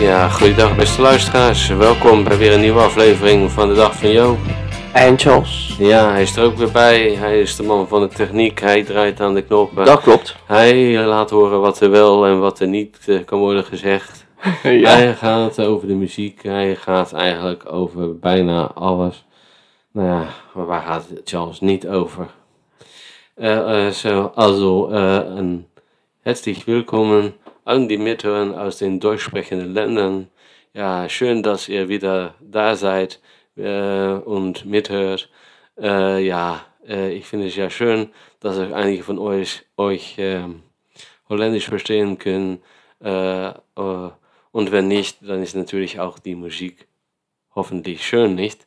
[0.00, 1.68] Ja, goeiedag beste luisteraars.
[1.68, 4.38] Welkom bij weer een nieuwe aflevering van de Dag van Joop.
[4.92, 5.76] En Charles.
[5.78, 7.14] Ja, hij is er ook weer bij.
[7.14, 8.60] Hij is de man van de techniek.
[8.60, 9.84] Hij draait aan de knoppen.
[9.84, 10.36] Dat klopt.
[10.46, 14.26] Hij laat horen wat er wel en wat er niet eh, kan worden gezegd.
[14.62, 16.42] Hij gaat over de muziek.
[16.42, 19.24] Hij gaat eigenlijk over bijna alles.
[19.92, 22.26] Nou ja, maar waar gaat het Charles niet over?
[23.36, 25.66] Uh, uh, so, also, uh, ein
[26.22, 27.34] herzlich willkommen
[27.66, 30.28] an die Mithören aus den deutschsprechenden Ländern.
[30.72, 33.20] Ja, schön, dass ihr wieder da seid
[33.56, 35.28] und mithört.
[35.76, 38.10] ja, ich finde es ja schön,
[38.40, 40.16] dass auch einige von euch, euch
[41.28, 42.62] Holländisch verstehen können.
[43.00, 46.86] und wenn nicht, dann ist natürlich auch die Musik
[47.54, 48.66] hoffentlich schön, nicht?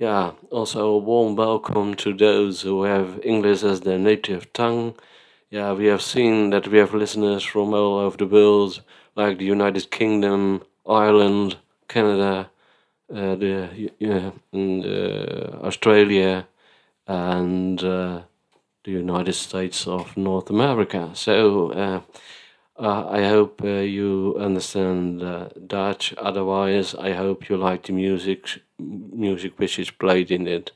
[0.00, 4.94] Yeah, also a warm welcome to those who have English as their native tongue.
[5.54, 8.82] Yeah, we have seen that we have listeners from all over the world,
[9.14, 12.50] like the United Kingdom, Ireland, Canada,
[13.08, 13.92] uh, the,
[14.52, 16.48] and, uh, Australia,
[17.06, 18.22] and uh,
[18.82, 21.10] the United States of North America.
[21.14, 22.00] So uh,
[22.76, 25.20] uh, I hope you understand
[25.68, 26.14] Dutch.
[26.18, 30.72] Otherwise, I hope you like the music, music which is played in it.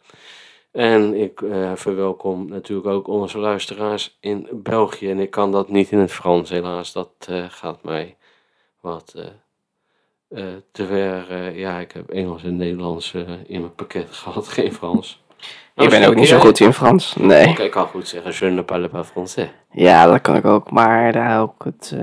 [0.72, 5.10] En ik uh, verwelkom natuurlijk ook onze luisteraars in België.
[5.10, 6.92] En ik kan dat niet in het Frans, helaas.
[6.92, 8.16] Dat uh, gaat mij
[8.80, 11.52] wat uh, te ver.
[11.58, 13.14] ja, ik heb Engels en Nederlands
[13.46, 15.22] in mijn pakket gehad, geen Frans.
[15.74, 17.14] Ik ben ook niet zo goed in Frans.
[17.16, 17.48] Nee.
[17.48, 19.48] ik kan goed zeggen, je ne parle pas français.
[19.70, 21.94] Ja, dat kan ik ook, maar daar hou ik het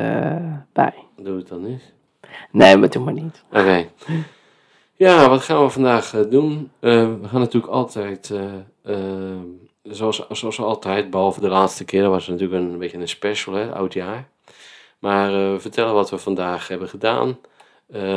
[0.73, 0.93] bij.
[1.17, 1.93] Doe het dan niet?
[2.51, 3.43] Nee, maar doe maar niet.
[3.49, 3.59] Oké.
[3.59, 3.89] Okay.
[4.97, 6.71] Ja, wat gaan we vandaag uh, doen?
[6.79, 8.33] Uh, we gaan natuurlijk altijd,
[9.83, 13.73] zoals, zoals altijd, behalve de laatste keer, dat was natuurlijk een, beetje een special, hè,
[13.73, 14.27] oud jaar.
[14.99, 17.39] Maar vertellen wat we vandaag hebben gedaan,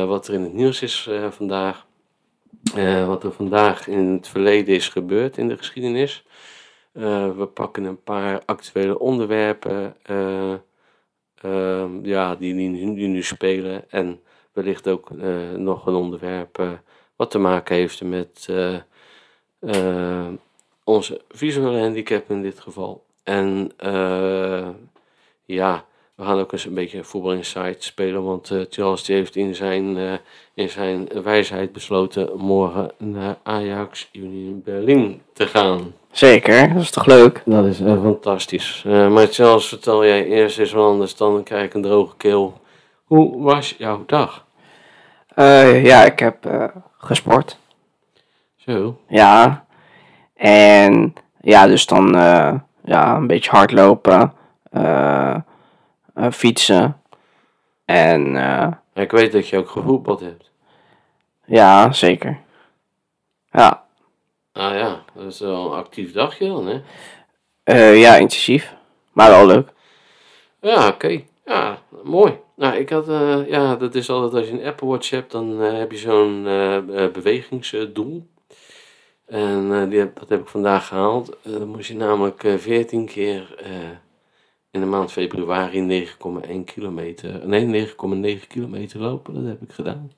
[0.07, 1.85] wat er in het nieuws is vandaag.
[3.05, 6.25] Wat er vandaag in het verleden is gebeurd in de geschiedenis.
[6.91, 9.95] We pakken een paar actuele onderwerpen
[12.03, 13.91] ja, die, die, die, nu spelen.
[13.91, 14.19] En
[14.63, 15.09] wellicht ook
[15.55, 16.79] nog een onderwerp
[17.15, 18.49] wat te maken heeft met
[20.83, 23.03] onze visuele handicap in dit geval.
[23.23, 23.71] En
[25.45, 25.85] ja,
[26.19, 29.97] we gaan ook eens een beetje voetbal insight spelen, want uh, Charles heeft in zijn,
[29.97, 30.13] uh,
[30.53, 35.93] in zijn wijsheid besloten morgen naar Ajax Union Berlin te gaan.
[36.11, 37.41] Zeker, dat is toch leuk?
[37.45, 38.83] Dat is uh, fantastisch.
[38.85, 42.59] maar Charles, vertel jij eerst eens wat anders, dan krijg ik een droge keel.
[43.03, 44.45] Hoe was jouw dag?
[45.83, 47.57] Ja, ik heb gesport.
[48.55, 48.99] Zo?
[49.07, 49.65] Ja,
[50.35, 52.11] en ja, dus dan
[52.83, 54.33] ja, een beetje hardlopen.
[54.71, 55.35] eh
[56.31, 57.01] fietsen.
[57.85, 58.35] En...
[58.93, 60.51] Ik weet dat je ook gevoetbald hebt.
[61.45, 62.39] Ja, zeker.
[63.51, 63.83] Ja.
[64.51, 66.67] Ah ja, dat is wel een actief dagje dan,
[67.63, 67.91] hè?
[67.91, 68.75] Ja, intensief.
[69.13, 69.69] Maar wel leuk.
[70.61, 71.21] Ja, oké.
[71.45, 72.39] Ja, mooi.
[72.59, 75.61] Nou, ik had, uh, ja, dat is altijd als je een Apple Watch hebt, dan
[75.61, 76.43] uh, heb je zo'n
[77.13, 78.27] bewegingsdoel.
[79.25, 81.37] En die heb, dat heb ik vandaag gehaald.
[81.43, 83.63] dan moest je namelijk 14 keer
[84.71, 89.33] in de maand februari 9,1 kilometer, nee 9,9 kilometer lopen.
[89.33, 90.11] Dat heb ik gedaan.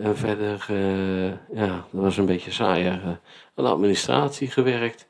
[0.00, 0.66] En verder,
[1.54, 3.02] ja, dat was een beetje saaier.
[3.54, 5.08] Aan de administratie gewerkt.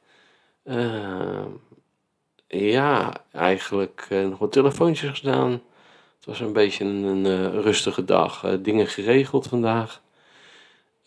[2.46, 5.50] Ja, eigenlijk nog wat telefoontjes gedaan.
[6.16, 8.58] Het was een beetje een, een rustige dag.
[8.60, 10.02] dingen geregeld vandaag.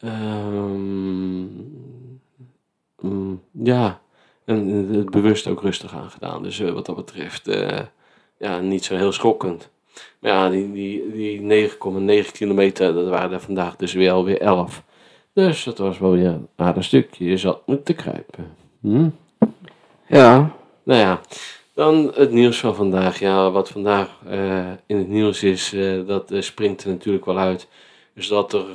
[0.04, 1.80] Um,
[3.52, 4.02] ja,
[4.46, 6.44] en het bewust ook rustig aan gedaan.
[6.44, 7.80] Dus uh, wat dat betreft, uh,
[8.38, 9.70] ja, niet zo heel schokkend.
[10.20, 11.70] Maar ja, die, die, die
[12.26, 14.84] 9,9 kilometer, dat waren er vandaag dus weer alweer 11.
[15.34, 17.26] Dus dat was wel weer een aardig stukje.
[17.26, 18.56] Je zat moeten kruipen.
[18.82, 19.10] Hm?
[20.08, 20.56] Ja.
[20.90, 21.22] Nou ja,
[21.74, 23.20] dan het nieuws van vandaag.
[23.20, 25.76] Ja, wat vandaag uh, in het nieuws is,
[26.06, 27.68] dat springt er natuurlijk wel uit
[28.14, 28.66] is dat er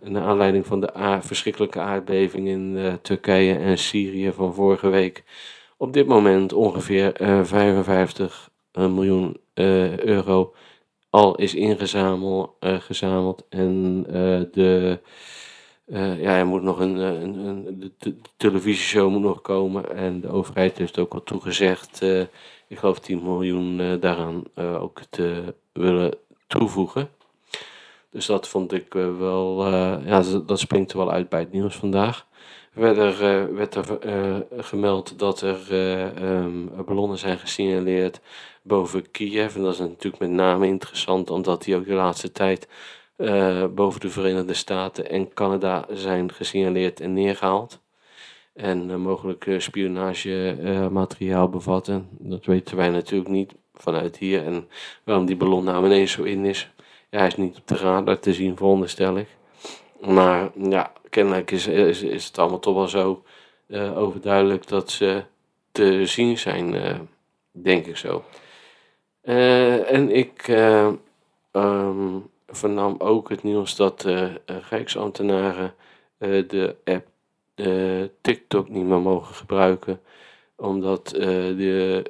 [0.00, 5.24] naar aanleiding van de verschrikkelijke aardbeving in Turkije en Syrië van vorige week
[5.76, 10.54] op dit moment ongeveer uh, 55 miljoen eh, euro
[11.10, 14.02] al is ingezameld gezameld en
[14.52, 14.98] de
[15.90, 20.78] ja, er moet nog een, een, een de, televisieshow moet nog komen en de overheid
[20.78, 22.02] heeft ook al toegezegd,
[22.68, 26.14] ik geloof 10 miljoen daaraan ook te willen
[26.46, 27.08] toevoegen.
[28.10, 29.66] Dus dat vond ik eh, wel,
[30.06, 32.26] ja, dat springt er wel uit bij het nieuws vandaag.
[32.74, 33.84] Verder werd er
[34.58, 35.72] gemeld dat er
[36.22, 38.20] um, ballonnen zijn gesignaleerd
[38.62, 39.56] boven Kiev.
[39.56, 42.68] En dat is natuurlijk met name interessant, omdat die ook de laatste tijd
[43.74, 47.80] boven de Verenigde Staten en Canada zijn gesignaleerd en neergehaald.
[48.54, 52.08] En mogelijk spionagemateriaal bevatten.
[52.10, 54.44] Dat weten wij natuurlijk niet vanuit hier.
[54.44, 54.68] En
[55.04, 56.70] waarom die ballon nou ineens zo in is.
[57.10, 59.28] Ja, hij is niet op de radar te zien, veronderstel ik.
[60.00, 63.22] Maar ja, kennelijk is, is, is het allemaal toch wel zo
[63.66, 65.22] uh, overduidelijk dat ze
[65.72, 66.98] te zien zijn, uh,
[67.50, 68.24] denk ik zo.
[69.24, 70.48] Uh, en ik
[71.52, 74.40] um, vernam ook het nieuws dat de
[74.70, 75.74] Rijksambtenaren
[76.18, 77.06] de app
[78.20, 80.00] TikTok niet meer mogen gebruiken,
[80.56, 82.04] omdat de, de,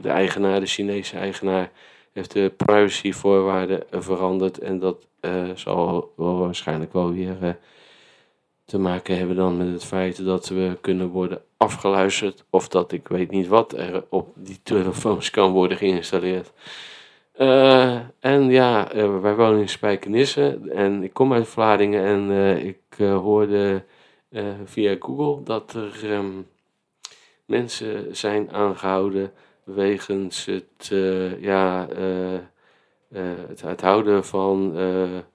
[0.00, 1.70] de, eigenaar, de Chinese eigenaar,
[2.12, 7.50] heeft de privacyvoorwaarden veranderd en dat uh, zal wel waarschijnlijk wel weer uh,
[8.64, 13.08] te maken hebben dan met het feit dat we kunnen worden afgeluisterd of dat ik
[13.08, 16.52] weet niet wat er op die telefoons kan worden geïnstalleerd.
[17.40, 18.88] Uh, en ja,
[19.20, 22.30] wij wonen in Spijkenisse en ik kom uit Vlaardingen en
[22.66, 23.84] ik hoorde
[24.64, 26.46] via Google dat er um,
[27.44, 29.32] mensen zijn aangehouden
[29.64, 30.88] wegens het,
[31.40, 31.88] ja,
[33.08, 34.72] het, het, houden van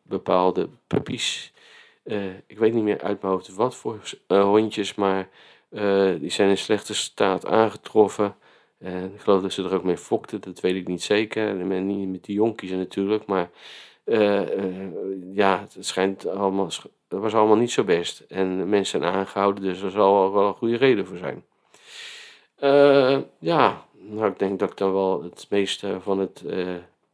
[0.01, 1.53] bepaalde puppies.
[2.47, 5.29] Ik weet niet meer uit mijn hoofd wat voor hondjes, maar
[6.19, 8.35] die zijn in slechte staat aangetroffen.
[8.80, 11.54] Ik geloof dat ze er ook mee fokten, dat weet ik niet zeker.
[11.56, 13.50] Niet met die jonkies natuurlijk, maar
[15.33, 18.19] ja, het schijnt allemaal, het was allemaal niet zo best.
[18.19, 21.44] En mensen zijn aangehouden, dus er zal wel een goede reden voor zijn.
[23.39, 26.44] ja, nou, ik denk dat ik dan wel het meeste van het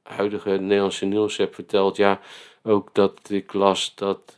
[0.04, 2.20] huidige Nederlandse nieuws heb verteld, ja,
[2.64, 4.36] ook dat ik las dat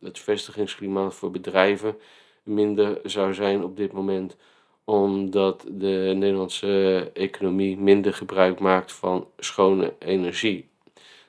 [0.00, 1.96] het vestigingsklimaat voor bedrijven
[2.42, 4.36] minder zou zijn op dit moment,
[4.84, 10.68] omdat de Nederlandse economie minder gebruik maakt van schone energie.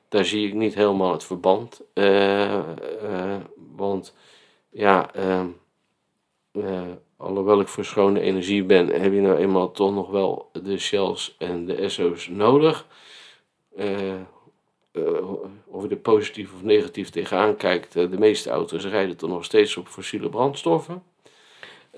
[0.09, 2.59] Daar zie ik niet helemaal het verband, uh,
[3.03, 3.35] uh,
[3.75, 4.15] want
[4.69, 5.47] ja, ehm,
[7.17, 11.35] alhoewel ik voor schone energie ben, heb je nou eenmaal toch nog wel de Shells
[11.37, 12.87] en de Esso's nodig.
[15.65, 19.77] Of je er positief of negatief tegenaan kijkt, de meeste auto's rijden toch nog steeds
[19.77, 21.03] op fossiele brandstoffen.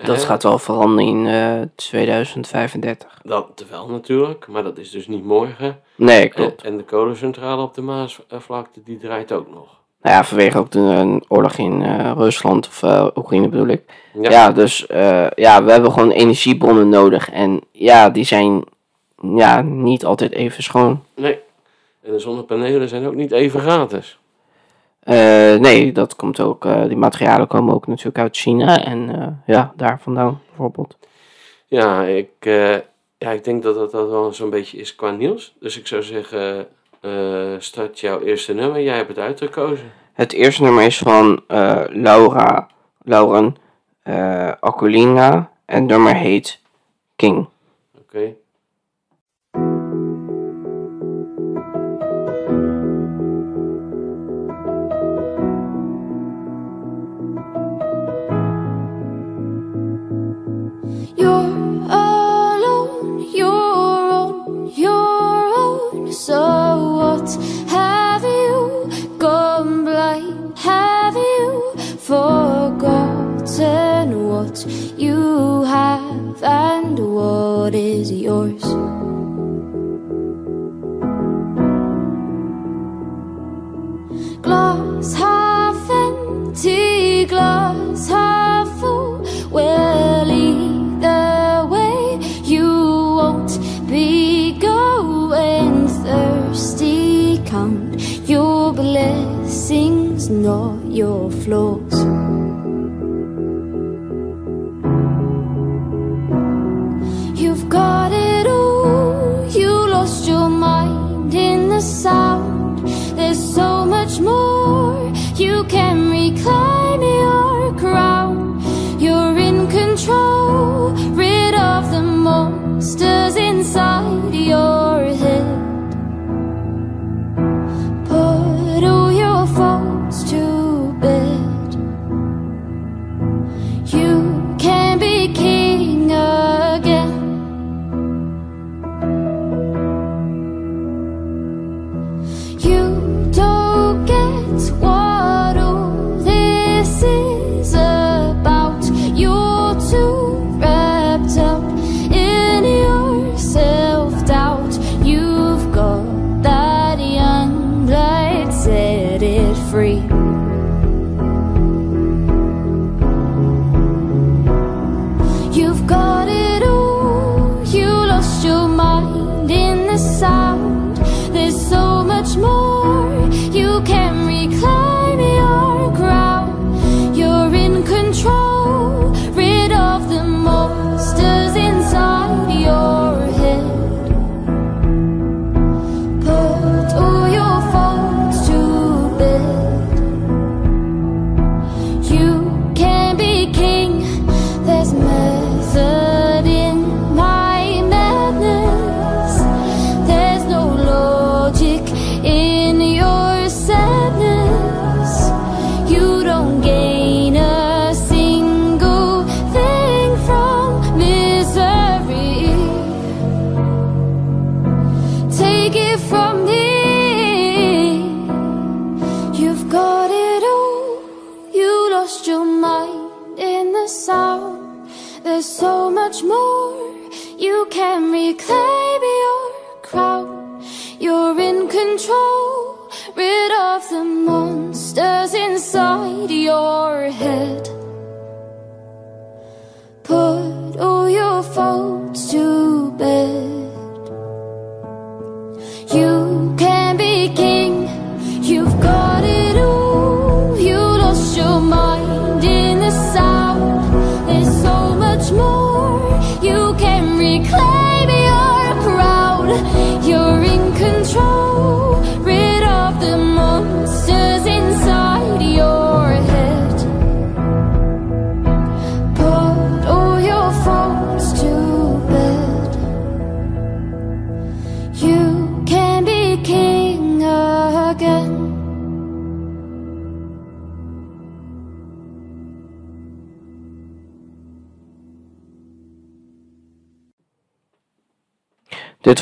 [0.04, 3.20] Dat gaat wel veranderen in 2035.
[3.22, 5.80] Dat wel natuurlijk, maar dat is dus niet morgen.
[5.94, 6.62] Nee, klopt.
[6.62, 9.74] En, de kolencentrale op de Maasvlakte, die draait ook nog.
[10.02, 11.82] Nou ja, vanwege ook de oorlog in
[12.12, 12.82] Rusland of
[13.16, 13.82] Oekraïne bedoel ik.
[14.20, 14.84] Ja, ja dus
[15.34, 17.30] ja, we hebben gewoon energiebronnen nodig.
[17.30, 18.64] En ja, die zijn
[19.22, 21.02] ja, niet altijd even schoon.
[21.14, 21.38] Nee,
[22.02, 24.18] en de zonnepanelen zijn ook niet even gratis.
[25.06, 26.64] Uh, nee, dat komt ook.
[26.64, 29.26] Uh, die materialen komen ook natuurlijk uit China en uh,
[29.56, 30.96] ja, daar vandaan bijvoorbeeld.
[31.66, 32.30] Ja, ik,
[33.18, 35.54] ja, ik denk dat dat, dat wel zo'n beetje is qua nieuws.
[35.60, 36.66] Dus ik zou zeggen,
[37.58, 38.82] start jouw eerste nummer.
[38.82, 39.92] Jij hebt het uitgekozen.
[40.12, 41.42] Het eerste nummer is van
[41.88, 42.68] Laura,
[43.02, 43.56] Lauren
[44.60, 46.60] Acolina en het nummer heet
[47.16, 47.36] King.
[47.36, 48.16] Oké.
[48.16, 48.36] Okay.
[74.64, 78.62] what you have and what is yours.
[84.42, 89.26] Glass half empty, glass half full.
[89.50, 92.66] Well, either way, you
[93.18, 93.58] won't
[93.88, 97.42] be going thirsty.
[97.44, 102.25] Count your blessings, not your flaws.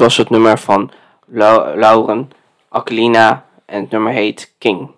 [0.04, 0.90] Was het nummer van
[1.26, 2.30] Lau- Lauren
[2.68, 4.90] Aquilina en het nummer heet King.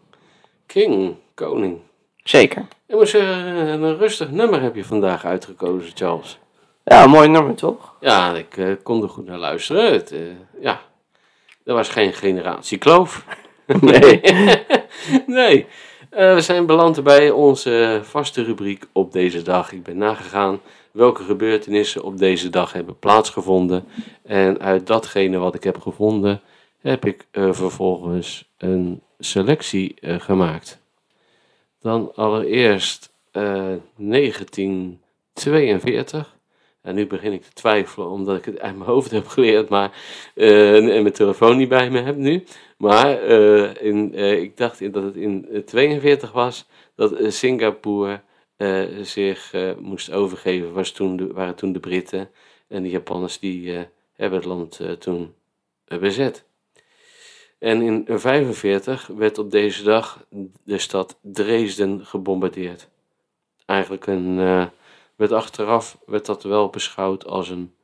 [0.67, 1.79] King, koning.
[2.23, 2.67] Zeker.
[2.87, 3.37] Ik moet zeggen,
[3.83, 6.39] een rustig nummer heb je vandaag uitgekozen, Charles.
[6.85, 7.95] Ja, een mooi nummer toch?
[8.01, 9.93] Ja, ik eh, kon er goed naar luisteren.
[9.93, 10.21] Het, eh,
[10.61, 10.81] ja,
[11.65, 13.25] er was geen generatie kloof.
[13.81, 14.21] Nee.
[15.27, 15.67] nee.
[16.11, 19.73] Eh, we zijn beland bij onze vaste rubriek op deze dag.
[19.73, 20.61] Ik ben nagegaan
[20.97, 23.85] welke gebeurtenissen op deze dag hebben plaatsgevonden.
[24.23, 26.41] En uit datgene wat ik heb gevonden,
[26.81, 30.81] heb ik eh, vervolgens een selectie eh, gemaakt.
[31.81, 36.35] Dan allereerst eh, 1942.
[36.83, 39.93] En nu begin ik te twijfelen omdat ik het uit mijn hoofd heb geleerd, maar
[40.35, 42.45] eh, en mijn telefoon niet bij me heb nu.
[42.77, 48.21] Maar eh, in, eh, ik dacht dat het in eh, 42 was dat eh, Singapore
[48.57, 50.73] eh, zich eh, moest overgeven.
[50.73, 52.31] Was toen waren toen de Britten
[52.69, 55.35] en de Japanners die eh, hebben het land toen
[55.85, 56.45] bezet.
[57.59, 60.27] En in 1945 werd op deze dag
[60.65, 62.89] de stad Dresden gebombardeerd.
[63.67, 64.37] Eigenlijk een,
[65.17, 67.75] werd achteraf werd dat wel beschouwd als een,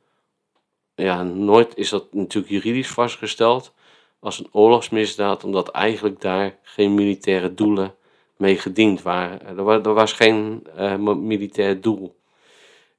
[0.95, 3.73] ja, nooit is dat natuurlijk juridisch vastgesteld,
[4.19, 7.95] als een oorlogsmisdaad, omdat eigenlijk daar geen militaire doelen
[8.37, 9.57] mee gediend waren.
[9.57, 12.15] Er, wa- er was geen eh, militair doel.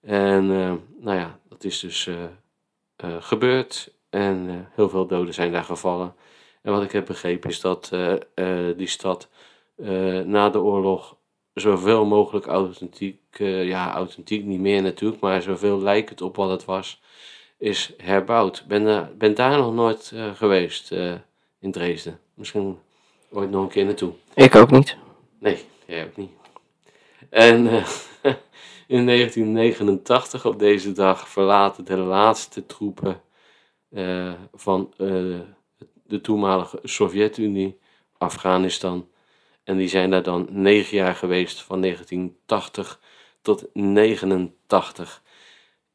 [0.00, 0.72] En eh,
[1.04, 2.14] nou ja, dat is dus eh,
[2.96, 6.14] eh, gebeurd en eh, heel veel doden zijn daar gevallen.
[6.62, 9.28] En wat ik heb begrepen is dat eh, eh, die stad
[9.76, 11.16] eh, na de oorlog
[11.54, 16.64] zoveel mogelijk authentiek, eh, ja, authentiek niet meer natuurlijk, maar zoveel lijkend op wat het
[16.64, 17.02] was,
[17.58, 18.64] is herbouwd.
[18.68, 21.12] Ben, daar ben daar nog nooit eh, geweest eh,
[21.60, 22.20] in Dresden.
[22.34, 22.78] Misschien
[23.30, 24.12] ooit nog een keer naartoe.
[24.34, 24.96] Ik ook niet.
[25.44, 26.30] Nee, jij ook niet.
[27.30, 27.86] En eh,
[28.96, 33.22] in 1989 op deze dag verlaten de laatste troepen
[33.90, 35.40] eh, van eh,
[36.06, 37.78] de toenmalige Sovjet-Unie
[38.18, 39.08] Afghanistan.
[39.64, 43.00] En die zijn daar dan negen jaar geweest, van 1980
[43.42, 45.22] tot 89.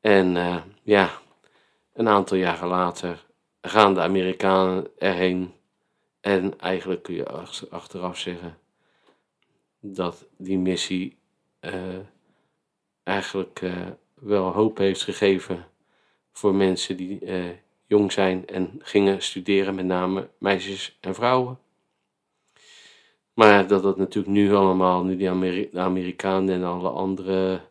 [0.01, 0.33] En
[0.83, 1.09] ja,
[1.93, 3.25] een aantal jaren later
[3.61, 5.53] gaan de Amerikanen erheen.
[6.21, 8.57] En eigenlijk kun je ach- achteraf zeggen
[9.79, 11.17] dat die missie
[11.59, 11.99] eh,
[13.03, 15.65] eigenlijk eh, wel hoop heeft gegeven
[16.31, 17.49] voor mensen die eh,
[17.85, 21.59] jong zijn en gingen studeren, met name meisjes en vrouwen.
[23.33, 27.61] Maar dat dat natuurlijk nu allemaal, nu die de Amerikanen en alle andere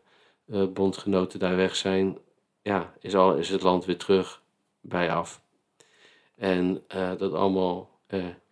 [0.73, 2.17] bondgenoten daar weg zijn,
[2.61, 4.43] ja, is, al, is het land weer terug
[4.81, 5.41] bij af.
[6.35, 6.83] En
[7.17, 7.89] dat allemaal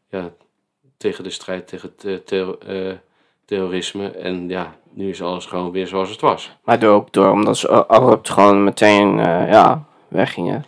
[0.10, 0.34] ja,
[0.98, 2.98] tegen de strijd tegen te- terro- eh,
[3.48, 4.10] terrorisme.
[4.12, 6.58] En ja, nu is alles gewoon weer zoals het was.
[6.64, 10.66] Maar door, ook door omdat ze abrupt gewoon meteen eh, ja, weggingen.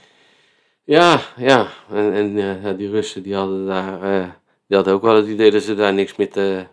[0.84, 1.68] Ja, ja.
[1.92, 4.30] En, en eh, die Russen die hadden daar, eh,
[4.68, 6.66] die hadden ook wel het idee dat ze daar niks meer te,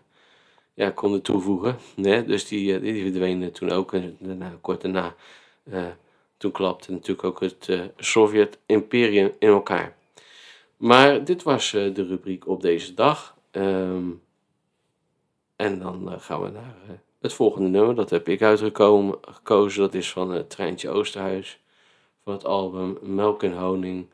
[0.75, 1.76] ja, konden toevoegen.
[1.94, 2.25] Nee?
[2.25, 3.92] Dus die, die verdwenen toen ook.
[3.92, 5.14] En daarna, kort daarna,
[6.36, 9.96] toen klapte natuurlijk ook het Sovjet-imperium in elkaar.
[10.76, 13.36] Maar dit was de rubriek op deze dag.
[13.50, 14.04] Ehm,
[15.56, 17.94] en dan eh, gaan we naar eh, het volgende nummer.
[17.94, 19.80] Dat heb ik uitgekomen, gekozen.
[19.80, 21.60] Dat is van het Treintje Oosterhuis.
[22.25, 24.06] Van het album Melk en Honing.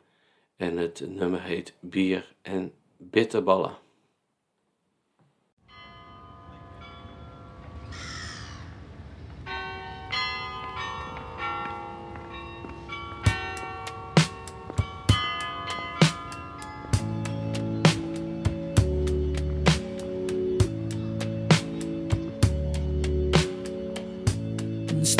[0.55, 3.82] En het nummer heet Bier en Bitterballen.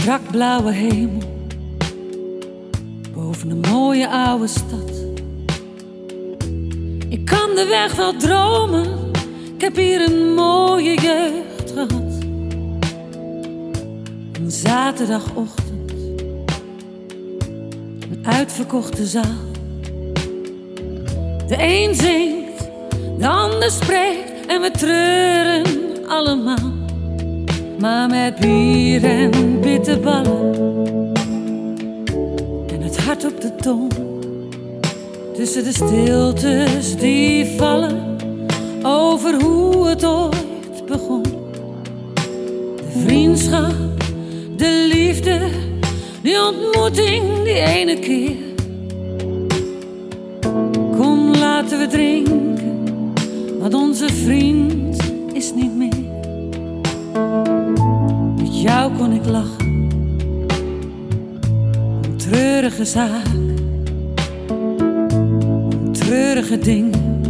[0.03, 1.21] Een strak blauwe hemel
[3.13, 4.91] boven een mooie oude stad.
[7.09, 9.11] Ik kan de weg wel dromen,
[9.55, 12.23] ik heb hier een mooie jeugd gehad.
[14.31, 15.91] Een zaterdagochtend,
[18.11, 19.51] een uitverkochte zaal.
[21.47, 22.69] De een zingt,
[23.19, 26.82] de ander spreekt en we treuren allemaal.
[27.83, 30.53] Maar met bier en bitterballen
[32.67, 33.91] en het hart op de tong.
[35.35, 38.17] Tussen de stiltes die vallen
[38.83, 41.23] over hoe het ooit begon.
[42.75, 43.75] De vriendschap,
[44.55, 45.39] de liefde,
[46.21, 48.35] die ontmoeting die ene keer.
[50.97, 52.22] Kom, laten we drinken,
[59.03, 59.89] kon ik lachen,
[62.01, 63.25] een treurige zaak,
[64.47, 67.21] een treurige dingen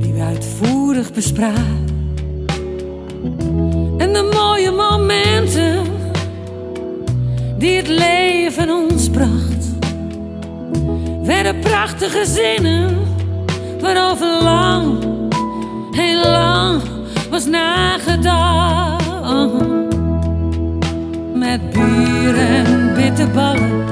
[0.00, 1.84] die we uitvoerig bespraken.
[3.98, 5.82] En de mooie momenten.
[7.58, 9.68] Die het leven ons bracht,
[11.22, 12.98] werden prachtige zinnen.
[13.80, 15.04] Waarover lang,
[15.90, 16.82] heel lang
[17.30, 18.90] was nagedacht.
[21.40, 23.84] Met bier en bitterballen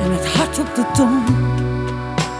[0.00, 1.22] en het hart op de tong.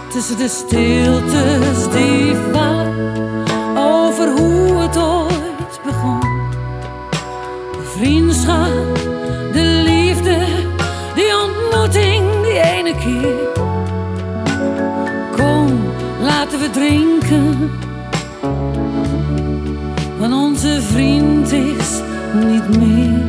[0.09, 2.93] Tussen de stiltes die vallen
[3.77, 6.19] over hoe het ooit begon.
[7.71, 8.95] De vriendschap,
[9.53, 10.37] de liefde,
[11.15, 13.61] die ontmoeting die ene keer.
[15.35, 15.79] Kom,
[16.21, 17.71] laten we drinken,
[20.19, 23.21] want onze vriend is niet meer.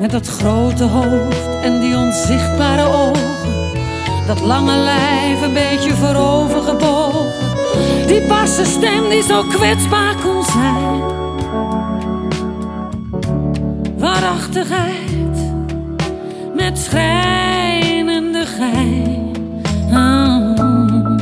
[0.00, 3.72] Met dat grote hoofd en die onzichtbare ogen,
[4.26, 7.32] dat lange lijf een beetje voorover gebogen.
[8.06, 11.02] Die barse stem die zo kwetsbaar kon zijn.
[13.98, 15.52] Waarachtigheid
[16.54, 19.32] met schrijnende gein.
[19.92, 21.13] Ah.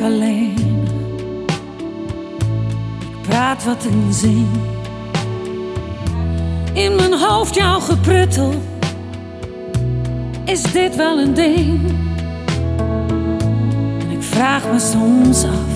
[0.00, 0.54] Alleen.
[3.00, 4.46] Ik praat wat en zing.
[6.72, 8.54] In mijn hoofd jouw gepruttel.
[10.44, 11.80] Is dit wel een ding?
[13.98, 15.74] En ik vraag me soms af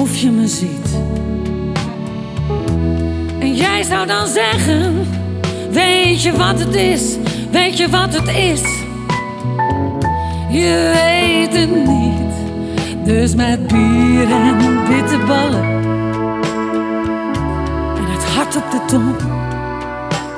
[0.00, 0.98] of je me ziet.
[3.38, 5.06] En jij zou dan zeggen:
[5.70, 7.16] Weet je wat het is?
[7.50, 8.79] Weet je wat het is?
[10.50, 12.34] Je weet het niet.
[13.04, 15.62] Dus met bier en bitterballen
[17.96, 19.14] en het hart op de tong.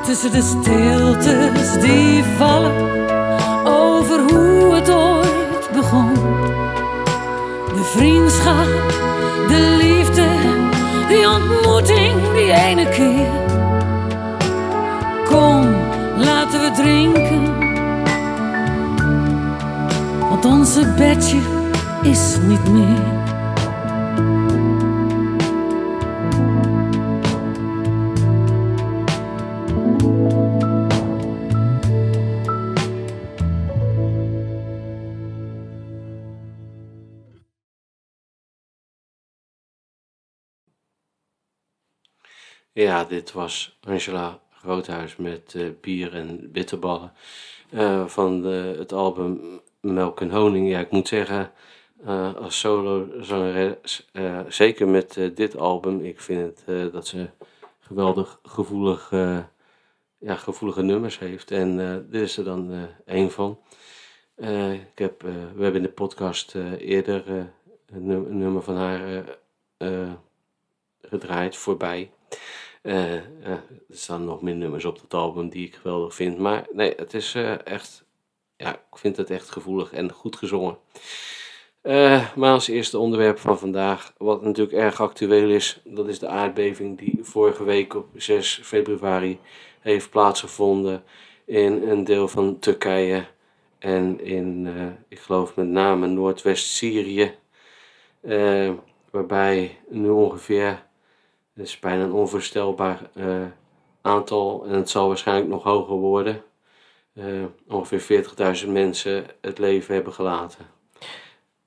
[0.05, 2.73] Tussen de stiltes die vallen
[3.65, 6.15] over hoe het ooit begon.
[7.75, 8.67] De vriendschap,
[9.49, 10.27] de liefde,
[11.09, 13.31] die ontmoeting die ene keer.
[15.25, 15.75] Kom,
[16.17, 17.52] laten we drinken,
[20.63, 21.41] onze bedje
[22.03, 23.21] is niet meer.
[42.73, 47.13] Ja, dit was Angela Groothuis met eh, bier en bitterballen
[47.71, 50.69] eh, van de, het album Melk en Honing.
[50.69, 51.53] Ja, ik moet zeggen,
[52.05, 57.29] eh, als solozangeres, eh zeker met eh, dit album, ik vind het, dat ze
[57.79, 59.11] geweldig gevoelig,
[60.19, 61.51] ja, gevoelige nummers heeft.
[61.51, 61.77] En
[62.11, 63.59] dit is er dan één van.
[64.73, 67.29] Ik heb, we hebben in de podcast eerder
[67.87, 69.25] een, num- een nummer van haar
[71.01, 72.11] gedraaid, voorbij.
[72.83, 76.39] Er staan nog meer nummers op dat album die ik geweldig vind.
[76.39, 78.05] Maar nee, het is echt,
[78.63, 80.79] ja, ik vind het echt gevoelig en goed gezongen.
[81.81, 86.29] Eh, maar als eerste onderwerp van vandaag, wat natuurlijk erg actueel is, dat is de
[86.29, 89.39] aardbeving die vorige week op 6 februari
[89.81, 91.05] heeft plaatsgevonden
[91.45, 93.27] in een deel van Turkije
[93.79, 97.35] en in, eh, ik geloof met name Noordwest-Syrië,
[98.21, 98.71] eh,
[99.11, 100.87] waarbij nu ongeveer,
[101.57, 103.11] is bijna een onvoorstelbaar
[104.03, 106.43] aantal en het zal waarschijnlijk nog hoger worden,
[107.15, 108.25] eh, ongeveer
[108.65, 110.67] 40.000 mensen het leven hebben gelaten.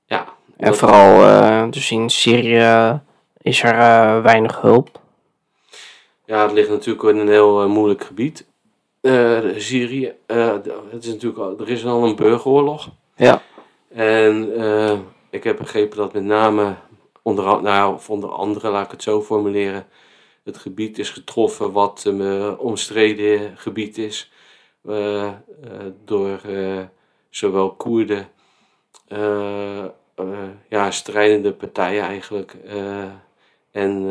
[0.06, 3.00] Ja, En vooral eh, dus in Syrië
[3.40, 5.00] is er eh, weinig hulp.
[6.24, 8.46] Ja, het ligt natuurlijk in een heel moeilijk gebied.
[9.56, 12.88] Syrië, het is natuurlijk al, er is al een burgeroorlog.
[13.16, 13.42] Ja.
[13.88, 14.52] En
[15.30, 16.74] ik heb begrepen dat met name,
[17.22, 19.86] onder, nou, of onder andere, laat ik het zo formuleren,
[20.44, 24.30] het gebied is getroffen wat een omstreden gebied is.
[24.88, 25.30] Eh,
[26.04, 26.80] door eh,
[27.30, 28.28] zowel Koerden,
[29.08, 29.84] eh,
[30.68, 32.56] ja, strijdende partijen eigenlijk.
[33.70, 34.08] en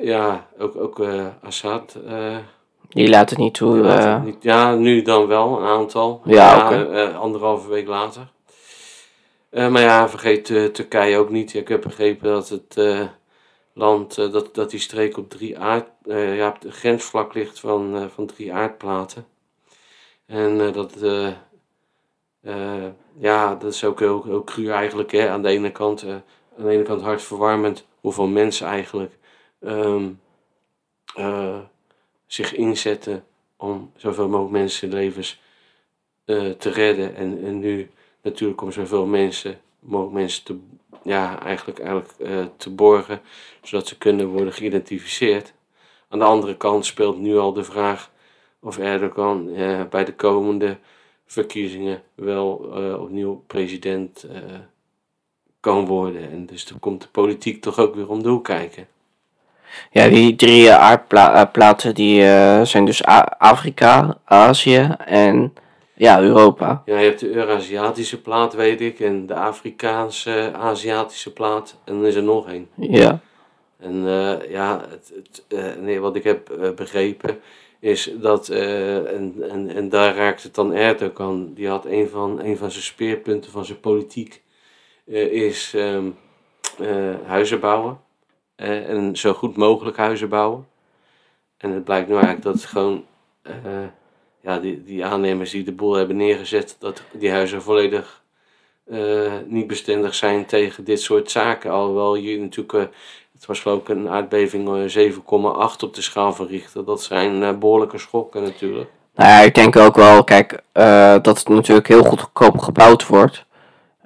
[0.00, 1.00] ja, ook, ook
[1.42, 1.98] Assad.
[2.88, 3.82] Die laat het niet toe.
[4.14, 6.20] het niet- ja, nu dan wel, een aantal.
[6.24, 8.28] Ja, eh, anderhalve week later.
[9.50, 11.54] Maar ja, vergeet Turkije ook niet.
[11.54, 12.76] Ik heb begrepen dat het
[13.78, 17.60] land, eh, dat, dat die streek op drie aard, eh, ja, op de grensvlak ligt
[17.60, 19.26] van, eh, van drie aardplaten.
[20.26, 20.94] En dat,
[23.18, 25.12] ja, dat is ook heel, heel cru eigenlijk.
[25.12, 25.28] Hè?
[25.28, 26.22] Aan de ene kant, aan
[26.56, 29.18] de ene kant hartverwarmend hoeveel mensen eigenlijk
[29.60, 30.10] ehm,
[31.14, 31.58] eh,
[32.26, 33.24] zich inzetten
[33.56, 35.40] om zoveel mogelijk mensenlevens
[36.24, 37.14] eh te redden.
[37.16, 37.90] En, en nu
[38.22, 40.58] natuurlijk om zoveel mensen, mogelijk mensen te,
[41.08, 43.20] ja, eigenlijk, eigenlijk eh, te borgen,
[43.62, 45.52] zodat ze kunnen worden geïdentificeerd.
[46.08, 48.10] Aan de andere kant speelt nu al de vraag
[48.60, 50.76] of Erdogan eh, bij de komende
[51.26, 54.26] verkiezingen wel eh, opnieuw president
[55.60, 56.30] kan worden.
[56.30, 58.86] En dus dan komt de politiek toch ook weer om de hoek kijken.
[59.90, 62.20] Ja, die drie aardplaten die
[62.64, 63.04] zijn dus
[63.38, 65.54] Afrika, Azië en
[65.98, 66.82] ja, Europa.
[66.84, 72.06] Ja, je hebt de Eurasiatische plaat, weet ik, en de Afrikaanse Aziatische plaat, en dan
[72.06, 72.68] is er nog één.
[72.74, 73.20] Ja,
[73.78, 77.38] En eh, ja, het, het, eh, nee, wat ik heb eh, begrepen
[77.80, 82.56] is dat, en, en, en daar raakt het dan Erdogan, die had een van, een
[82.56, 84.42] van zijn speerpunten van zijn politiek,
[85.30, 86.06] is ehm,
[86.78, 88.00] eh, huizen bouwen.
[88.56, 90.66] En zo goed mogelijk huizen bouwen.
[91.56, 93.04] En het blijkt nu eigenlijk dat het gewoon,
[94.48, 98.22] ja, die, die aannemers die de boel hebben neergezet, dat die huizen volledig
[98.90, 101.70] eh, niet bestendig zijn tegen dit soort zaken.
[101.70, 102.94] Alhoewel je natuurlijk, eh,
[103.32, 106.84] het was geloof ik een aardbeving eh, 7,8 op de schaal van Richter.
[106.84, 108.90] Dat zijn eh, behoorlijke schokken natuurlijk.
[109.14, 113.44] nou ja, ik denk ook wel, kijk, eh, dat het natuurlijk heel goedkoop gebouwd wordt.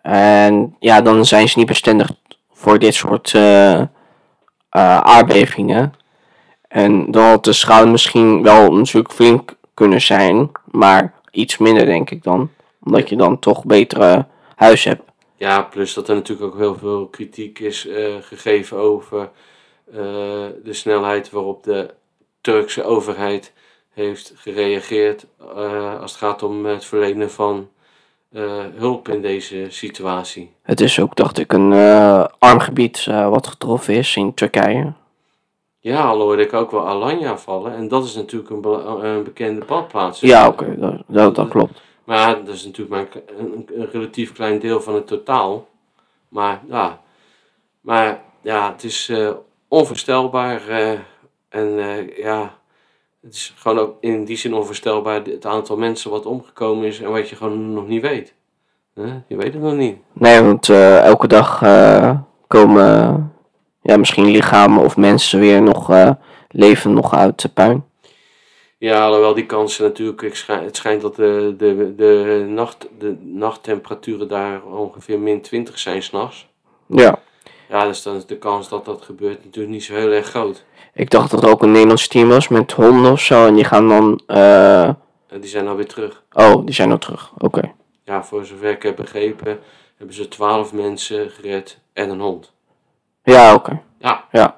[0.03, 2.11] En ja, dan zijn ze niet bestendig
[2.53, 3.87] voor dit soort eh, eh,
[5.01, 5.95] aardbevingen.
[6.69, 12.11] En dan had de schaal misschien wel natuurlijk flink kunnen zijn, maar iets minder denk
[12.11, 12.51] ik dan.
[12.83, 15.03] Omdat je dan toch betere huis hebt.
[15.43, 19.31] Ja, plus dat er natuurlijk ook heel veel kritiek is eh, gegeven over
[19.91, 19.95] eh,
[20.65, 21.95] de snelheid waarop de
[22.41, 23.53] Turkse overheid
[23.91, 27.69] heeft gereageerd eh, als het gaat om het verlenen van
[28.77, 30.53] hulp in deze situatie.
[30.63, 31.73] Het is ook, dacht ik, een
[32.39, 34.93] arm gebied wat getroffen is in Turkije.
[35.83, 38.65] Ja, al hoorde ik ook wel Alanya vallen en dat is natuurlijk een,
[39.05, 40.21] een bekende badplaats.
[40.21, 41.81] Ja, oké, dat, dat, dat klopt.
[42.05, 45.67] Maar dat is natuurlijk maar een, relatief klein deel van het totaal.
[46.29, 47.01] Maar ja,
[47.81, 49.31] maar, ja het is eh,
[49.69, 50.69] onvoorstelbaar.
[50.69, 50.91] eh,
[51.49, 52.55] en eh, ja,
[53.23, 57.11] het is gewoon ook in die zin onvoorstelbaar het aantal mensen wat omgekomen is en
[57.11, 58.35] wat je gewoon nog niet weet.
[59.27, 59.97] Je weet het nog niet.
[60.13, 63.33] Nee, want eh, elke dag eh, komen
[63.83, 66.11] ja, misschien lichamen of mensen weer nog eh,
[66.49, 67.85] leven nog uit de puin.
[68.79, 74.29] Ja, alhoewel die kansen natuurlijk, schijn- het schijnt dat de, de, de, nacht, de nachttemperaturen
[74.29, 76.49] daar ongeveer min 20 zijn s'nachts.
[76.87, 77.19] Ja,
[77.69, 80.65] Ja, dus dan is de kans dat dat gebeurt natuurlijk niet zo heel erg groot.
[80.95, 83.47] ik dacht dat er ook een Nederlands team was met honden of zo.
[83.47, 84.21] En die gaan dan.
[84.27, 84.91] eh,
[85.41, 86.23] die zijn alweer terug.
[86.33, 87.33] oh, die zijn al terug.
[87.39, 87.73] Oké.
[88.05, 89.59] Ja, voor zover ik heb begrepen,
[89.97, 92.53] hebben ze twaalf mensen gered en een hond.
[93.23, 93.83] Ja, oké.
[93.99, 94.29] Ja.
[94.33, 94.55] Ja.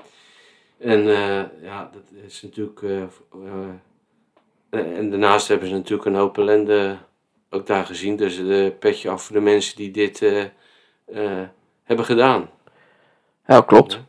[0.78, 2.82] En eh, ja, dat is natuurlijk.
[2.82, 3.02] eh,
[4.70, 6.96] eh, en daarnaast hebben ze natuurlijk een hoop ellende
[7.50, 8.16] ook daar gezien.
[8.16, 10.20] Dus de petje af voor de mensen die dit
[11.84, 12.50] hebben gedaan.
[13.46, 14.00] Ja, klopt.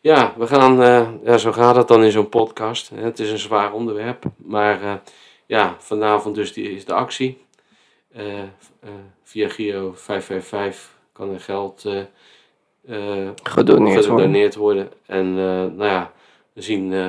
[0.00, 0.76] Ja, we gaan,
[1.24, 2.90] ja, zo gaat het dan in zo'n podcast.
[2.94, 5.02] Het is een zwaar onderwerp, maar
[5.46, 7.44] ja, vanavond dus die, is de actie.
[8.14, 8.42] Eh,
[9.22, 11.88] via Giro 555 kan er geld
[12.86, 14.04] Gedoneerd worden.
[14.04, 14.90] gedoneerd worden.
[15.06, 16.12] En eh, nou ja,
[16.52, 17.08] we zien eh,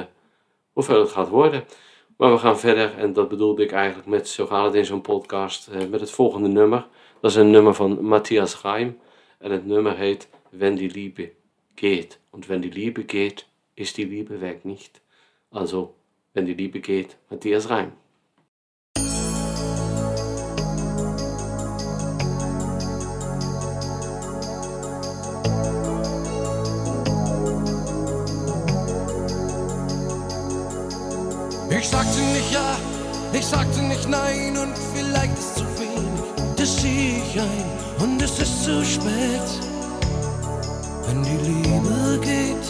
[0.74, 1.64] hoeveel het gaat worden.
[2.18, 5.02] Maar we gaan verder, en dat bedoelde ik eigenlijk met Zo gaat het in zo'n
[5.02, 6.88] podcast, eh, met het volgende nummer.
[7.20, 9.00] Dat is een nummer van Matthias Reim.
[9.38, 11.32] En het nummer heet Wenn die Liebe
[11.76, 12.20] geht.
[12.30, 15.02] Und wenn die Liebe geht, ist die Liebe weg nicht.
[15.50, 15.96] Also,
[16.32, 17.92] wenn die Liebe geht, Matthias Reim.
[34.06, 36.56] Nicht nein und vielleicht ist zu wenig.
[36.56, 37.66] Das sehe ich ein
[38.00, 39.50] und es ist zu spät,
[41.08, 42.66] wenn die Liebe geht.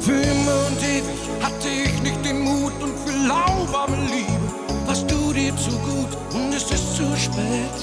[0.00, 5.32] Für immer und ewig hatte ich nicht den Mut und für lauwarme Liebe warst du
[5.32, 7.78] dir zu gut und es ist zu spät.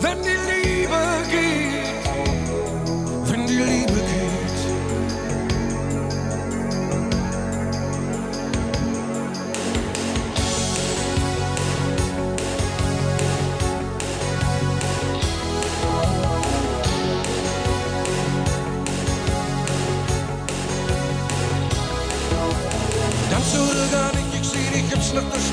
[0.00, 1.88] Wenn die Liebe geht,
[3.24, 3.97] wenn die Liebe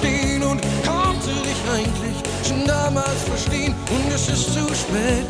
[0.02, 3.74] dich noch da und konnte dich eigentlich schon damals verstehen.
[3.90, 5.30] Und es ist zu spät,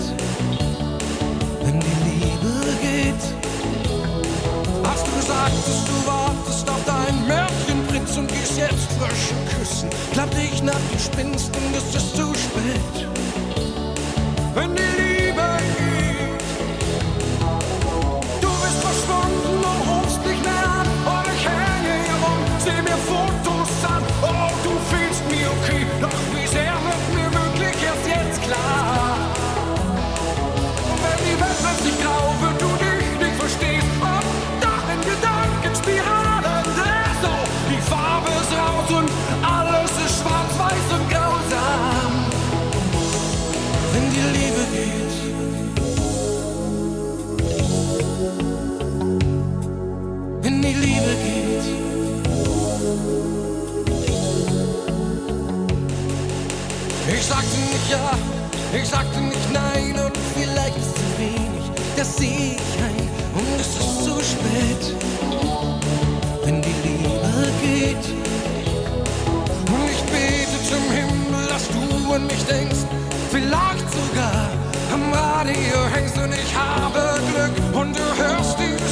[1.63, 3.23] wenn die Liebe geht.
[4.83, 10.61] Als du sagtest, du wartest auf deinen Märchenprinz und gehst jetzt frische küssen, glaubte ich
[10.63, 13.07] nach, du spinnst und es ist zu spät.
[14.53, 15.04] Wenn die Liebe
[57.95, 58.17] ja,
[58.77, 63.07] ich sagte nicht nein und vielleicht ist zu wenig, das sehe ich ein
[63.39, 64.83] und es ist zu spät,
[66.43, 68.05] wenn die Liebe geht.
[69.73, 72.83] Und ich bete zum Himmel, dass du an mich denkst,
[73.31, 74.49] vielleicht sogar
[74.93, 78.84] am Radio hängst und ich habe Glück und du hörst dieses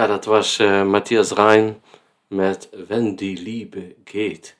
[0.00, 1.82] Ja, dat was eh, Matthias Rein
[2.26, 4.56] met Wenn die Liebe geht.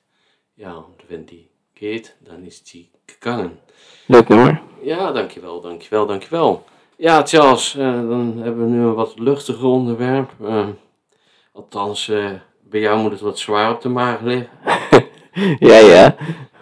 [0.55, 3.59] Ja, die geht, dan is die gegangen.
[4.07, 4.61] Leuk nummer.
[4.83, 6.65] Ja, dankjewel, dankjewel, dankjewel.
[6.97, 10.31] Ja, Charles, eh, dan hebben we nu een wat luchtiger onderwerp.
[10.45, 10.67] Eh,
[11.53, 12.13] althans,
[12.61, 14.49] bij jou moet het wat zwaar op de maag liggen.
[15.69, 16.17] ja, ja.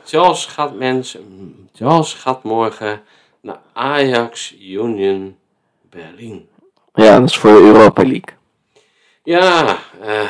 [0.04, 3.00] Charles gaat mensen, Charles gaat morgen
[3.40, 5.36] naar Ajax Union
[5.90, 6.48] Berlin.
[6.94, 8.37] Ja, dat is voor de Europa League.
[9.28, 9.66] Ja,
[10.02, 10.20] eh,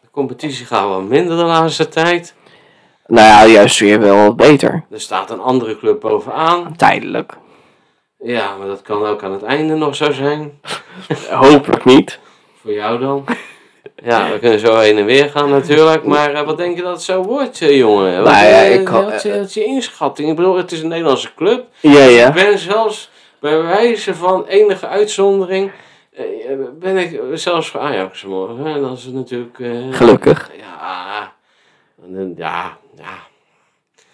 [0.00, 2.34] de competitie gaat wel minder de laatste tijd.
[3.06, 4.84] Nou ja, juist weer wel wat beter.
[4.90, 6.76] Er staat een andere club bovenaan.
[6.76, 7.32] Tijdelijk.
[8.18, 10.60] Ja, maar dat kan ook aan het einde nog zo zijn.
[11.30, 12.18] Hopelijk niet.
[12.62, 13.24] Voor jou dan.
[14.04, 16.04] Ja, we kunnen zo heen en weer gaan natuurlijk.
[16.04, 18.22] Maar eh, wat denk je dat het zo wordt, eh, jongen?
[18.22, 20.28] Wat, Nou ja, ik is- wat is je inschatting?
[20.30, 21.64] Ik bedoel, het is een Nederlandse club.
[21.80, 22.28] Ja, ja.
[22.28, 25.70] Ik ben zelfs bij wijze van enige uitzondering...
[26.48, 28.66] eh, ben ik zelfs voor Ajax morgen.
[28.66, 29.58] En dat is natuurlijk...
[29.58, 30.50] eh, Gelukkig.
[30.58, 31.32] Ja,
[32.04, 33.14] en dan- ja, ja.
[33.96, 34.04] Ik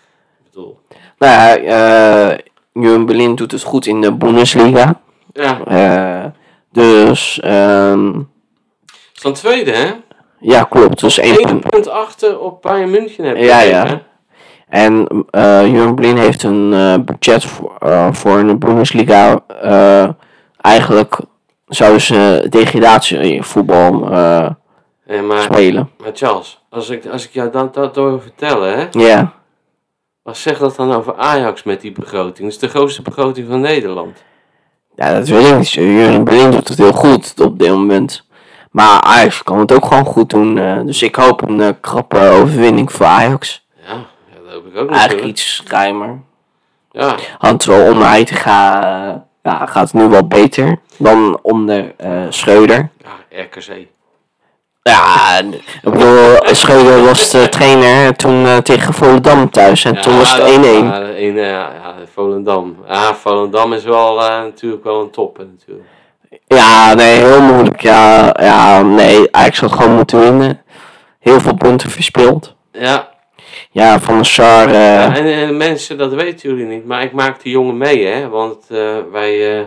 [0.45, 0.81] bedoel...
[1.19, 2.39] Nou ja, eh
[2.73, 5.01] Union Berlin doet het goed in de Bundesliga.
[5.33, 6.25] Ja, Eh,
[6.73, 7.39] dus,
[9.13, 9.91] van tweede, hè?
[10.41, 11.01] Ja, klopt.
[11.01, 11.69] Dus één punt.
[11.71, 13.45] punt achter op Bayern München heb je.
[13.45, 13.87] Ja, ja.
[13.87, 13.95] hè?
[14.69, 19.41] En eh Union Berlin heeft een eh, budget voor, eh, voor een Bundesliga.
[19.63, 20.09] eh
[20.61, 21.19] eigenlijk
[21.71, 22.47] zouden ze
[24.11, 24.47] eh
[25.07, 25.91] Eh, maar, spelen.
[25.99, 28.87] maar Charles, als ik, als ik jou dat, dat door vertellen, hè?
[28.91, 29.33] Ja.
[30.23, 32.39] Wat zegt dat dan over Ajax met die begroting?
[32.39, 34.23] Dat is de grootste begroting van Nederland.
[34.97, 35.75] ja, dat weet ik niet.
[35.75, 38.27] Union Berlin doet het heel goed op dit moment.
[38.71, 40.59] Maar Ajax kan het ook gewoon goed doen.
[40.59, 43.67] eh, dus ik hoop een eh, krappe overwinning voor Ajax.
[43.87, 45.27] Ja, ja dat hoop ik ook Eigenlijk natuurlijk.
[45.39, 46.21] iets ruimer.
[46.91, 52.23] Ja, Want wel onder Heitinga eh, ja, gaat het nu wel beter dan onder eh
[52.29, 52.89] Schreuder.
[53.31, 53.87] ja, RKC.
[54.83, 55.39] Ja,
[55.83, 59.85] ik bedoel, Schreuder was de trainer toen eh, tegen Volendam thuis.
[59.85, 60.51] En toen was het 1-1.
[60.53, 62.77] Ja, ja, Volendam.
[62.89, 65.89] Ja, Volendam is wel eh, natuurlijk wel een topper natuurlijk.
[66.47, 67.81] Ja, nee, heel moeilijk.
[67.81, 70.63] Ja, ja, nee, Ajax had gewoon moeten winnen.
[71.19, 72.55] Heel veel punten verspeeld.
[72.73, 73.09] Ja,
[73.71, 74.67] Ja, Van der Sar.
[74.67, 78.07] eh, Ja, en, en mensen, dat weten jullie niet, maar ik maak die jongen mee,
[78.07, 78.29] hè.
[78.29, 79.65] Want eh, wij eh,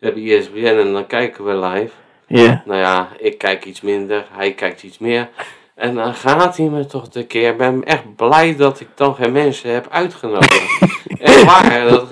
[0.00, 1.90] hebben ESPN en dan kijken we live.
[2.26, 2.62] ja.
[2.64, 5.28] Nou ja, ik kijk iets minder, hij kijkt iets meer.
[5.74, 7.50] En dan gaat hij me toch de keer.
[7.50, 10.62] Ik ben echt blij dat ik dan geen mensen heb uitgenodigd.
[11.20, 12.10] echt waar, dat,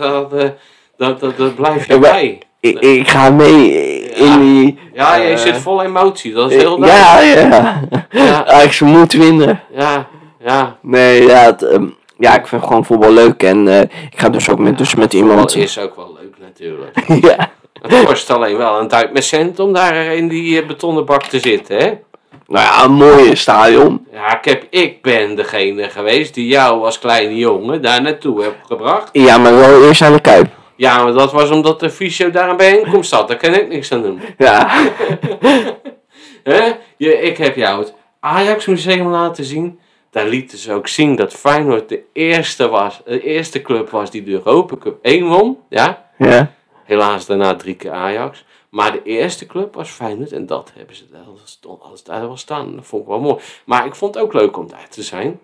[0.98, 2.38] dat, dat, dat blijf je Ja, bij.
[2.60, 3.70] ik, ik ga mee
[4.10, 4.78] in die...
[4.92, 7.52] Ja, je zit vol emotie, dat is heel duidelijk.
[7.52, 8.06] Ja, ja.
[8.10, 8.46] Ja.
[8.46, 9.60] Ajax moet winnen.
[9.74, 10.06] Ja,
[10.48, 10.76] ja.
[10.82, 11.86] Nee, ja, het, ehm,
[12.18, 13.42] ja, ik vind gewoon voetbal leuk.
[13.42, 15.38] En eh, ik ga dus ook met, dus met iemand...
[15.38, 16.98] Dat is ook wel leuk natuurlijk.
[17.28, 17.50] ja.
[17.82, 21.22] Het kost alleen wel een duit met cent om daar in die eh, betonnen bak
[21.22, 21.92] te zitten, hè?
[22.46, 24.06] Nou ja, een mooie stadion.
[24.12, 28.56] Ja, ik, heb, ik ben degene geweest die jou als kleine jongen daar naartoe heb
[28.66, 29.08] gebracht.
[29.12, 30.48] Ja, maar wel eerst aan de Kuip.
[30.76, 33.28] Ja, maar dat was omdat de fysio daar een bijeenkomst had.
[33.28, 34.20] Daar kan ik niks aan doen.
[34.38, 34.70] Ja.
[36.42, 36.72] Hè?
[36.96, 39.78] Je, ik heb jou het Ajax Museum laten zien.
[40.18, 44.22] Daar lieten ze ook zien dat Feyenoord de eerste, was, de eerste club was die
[44.22, 45.58] de Europa Cup 1 won.
[45.68, 46.10] Ja?
[46.16, 46.52] Ja.
[46.84, 48.44] Helaas daarna drie keer Ajax.
[48.68, 52.36] Maar de eerste club was Feyenoord en dat hebben ze daar, stond, alles daar wel
[52.36, 52.76] staan.
[52.76, 53.36] Dat vond ik wel mooi.
[53.64, 55.40] Maar ik vond het ook leuk om daar te zijn.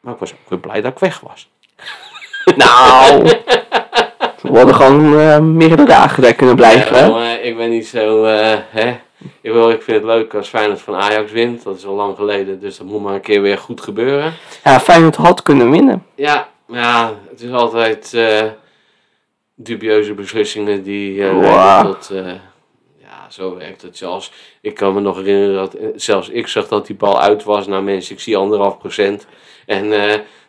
[0.00, 1.48] Maar ik was ook weer blij dat ik weg was.
[2.56, 3.22] Nou.
[4.42, 6.96] We hadden gewoon eh, meerdere dagen daar kunnen blijven.
[6.96, 7.10] Ja, hè?
[7.10, 8.24] maar ik ben niet zo...
[8.24, 8.96] eh, hè?
[9.40, 11.62] Ik, wil, ik vind het leuk als Feyenoord van Ajax wint.
[11.62, 14.32] Dat is al lang geleden, dus dat moet maar een keer weer goed gebeuren.
[14.64, 16.06] Ja, Feyenoord had kunnen winnen.
[16.14, 18.42] Ja, maar ja, het is altijd eh,
[19.54, 21.86] dubieuze beslissingen die eh, Wow.
[21.92, 22.10] tot...
[22.10, 22.26] eh,
[23.00, 24.32] ja, zo werkt het zelfs.
[24.60, 27.66] Ik kan me nog herinneren dat zelfs ik zag dat die bal uit was.
[27.66, 29.26] Nou mensen, ik zie anderhalf procent.
[29.66, 29.88] En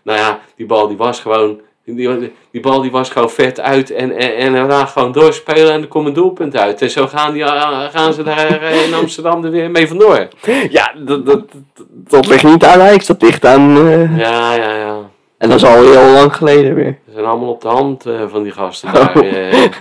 [0.04, 1.62] nou ja, die bal die was gewoon...
[1.86, 5.82] Die, die bal die was gewoon vet uit en, en, en daarna gewoon doorspelen en
[5.82, 6.82] er komt een doelpunt uit.
[6.82, 10.28] En zo gaan, die, eh, gaan ze daar eh, in Amsterdam er weer mee vandoor.
[10.70, 11.44] Ja, dat, dat,
[11.90, 13.78] dat, ligt niet aan Ajax, dat ligt aan...
[13.78, 14.98] eh, Ja, ja, ja.
[15.38, 16.98] En dat is al heel lang geleden weer.
[17.06, 19.18] Ze zijn allemaal op de hand van die gasten daar.
[19.18, 19.26] Oh.
[19.26, 19.72] eh.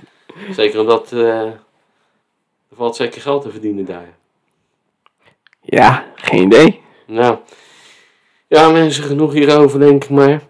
[0.50, 1.60] zeker omdat er
[2.76, 4.14] valt zeker geld te verdienen daar.
[5.60, 6.80] Ja, geen idee.
[7.06, 7.36] Nou,
[8.48, 10.40] ja mensen, genoeg hierover denk ik maar.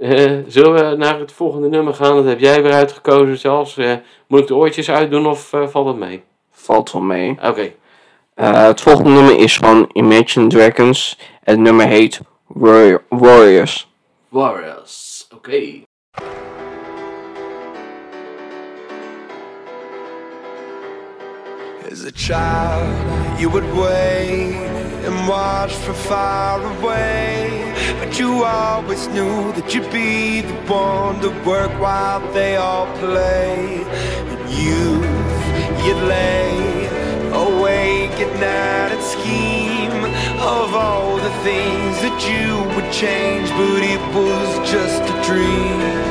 [0.00, 2.16] Eh, zullen we naar het volgende nummer gaan?
[2.16, 3.76] Dat heb jij weer uitgekozen zelfs.
[3.76, 3.92] Eh,
[4.26, 6.22] moet ik de oortjes uitdoen of eh, valt het mee?
[6.50, 7.30] Valt wel mee.
[7.42, 7.72] Oké.
[8.34, 11.18] Eh, het volgende nummer is van Imagine Dragons.
[11.42, 13.88] Het nummer heet Warrior- Warriors.
[14.28, 15.28] Warriors.
[15.34, 15.60] Oké.
[21.90, 24.56] As a child, you would wait
[25.06, 27.65] and watch from far away.
[28.18, 33.84] You always knew that you'd be the one to work while they all play.
[33.84, 35.04] And you,
[35.84, 36.86] you'd lay
[37.28, 40.04] awake at night and scheme
[40.40, 46.05] of all the things that you would change, but it was just a dream.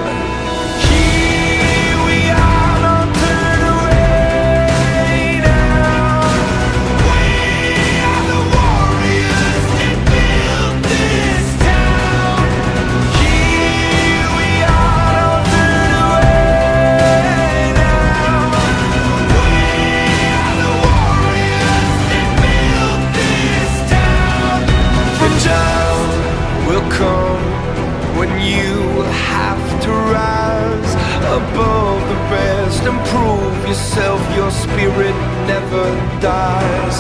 [30.12, 30.94] Rise
[31.40, 34.20] above the rest and prove yourself.
[34.36, 35.16] Your spirit
[35.52, 35.86] never
[36.22, 36.96] dies.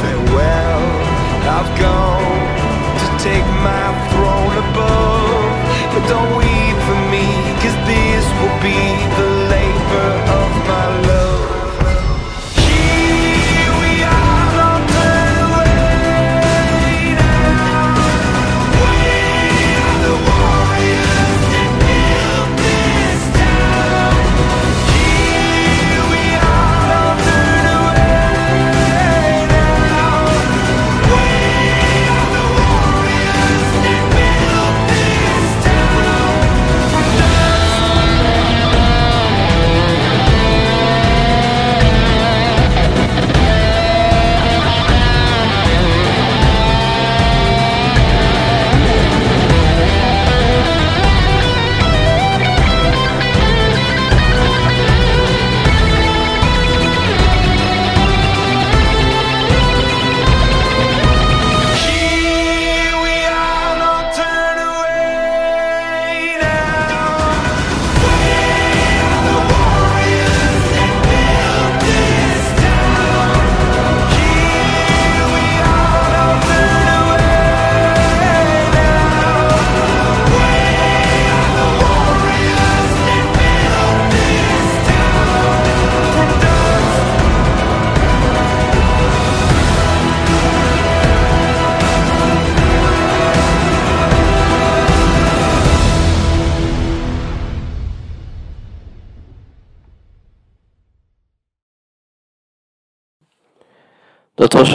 [0.00, 0.84] Farewell,
[1.56, 2.40] I've gone
[3.00, 5.52] to take my throne above.
[5.92, 7.26] But don't weep for me,
[7.62, 8.80] cause this will be
[9.18, 9.25] the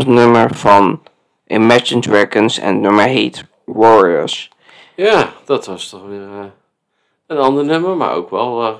[0.02, 1.02] het nummer van
[1.48, 4.52] Imagine Dragons en het nummer heet Warriors.
[4.96, 6.46] Ja, dat was toch weer eh,
[7.28, 8.74] een ander nummer, maar ook wel eh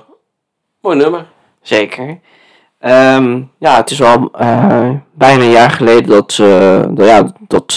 [0.80, 1.26] mooi nummer.
[1.60, 2.20] Zeker.
[2.78, 6.36] Ehm, ja, het is al eh, bijna een jaar geleden dat,
[6.96, 7.70] dat, ja, dat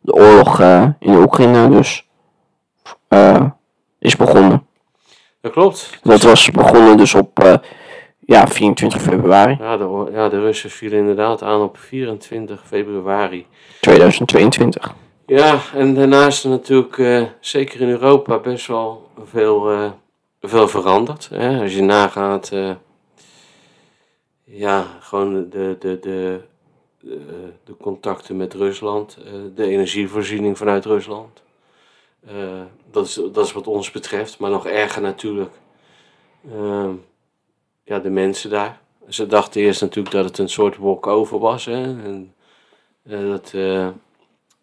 [0.00, 0.60] de oorlog
[0.98, 2.08] in de Oekraïne dus
[3.98, 4.66] is begonnen.
[5.40, 5.98] Dat klopt.
[6.02, 7.60] Dat was begonnen dus op
[8.26, 13.46] ja, 24 februari Ja de, ja, de Russen vielen inderdaad aan op 24 februari.
[13.80, 14.94] 2022.
[15.26, 19.90] Ja, en daarnaast is er natuurlijk, eh, zeker in Europa, best wel veel, eh,
[20.40, 21.28] veel veranderd.
[21.28, 21.60] Hè?
[21.60, 22.70] Als je nagaat, eh,
[24.44, 26.40] ja, gewoon de, de, de,
[27.00, 27.20] de,
[27.64, 29.18] de contacten met Rusland,
[29.54, 31.42] de energievoorziening vanuit Rusland.
[32.90, 35.54] Dat, is, dat is wat ons betreft, maar nog erger natuurlijk,
[36.52, 36.92] ehm,
[37.84, 38.80] ja, de mensen daar.
[39.08, 41.64] Ze dachten eerst natuurlijk dat het een soort walk-over was.
[41.64, 41.82] Hè?
[41.82, 42.34] En,
[43.02, 43.88] eh, dat eh,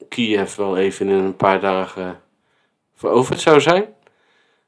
[0.10, 2.22] Kiev wel even in een paar dagen
[2.96, 3.86] veroverd zou zijn.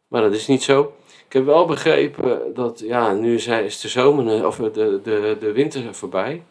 [0.08, 0.94] Maar dat is niet zo.
[1.26, 5.94] Ik heb wel begrepen dat, ja, nu is, de zomer, of de, de, de winter
[5.96, 6.44] voorbij.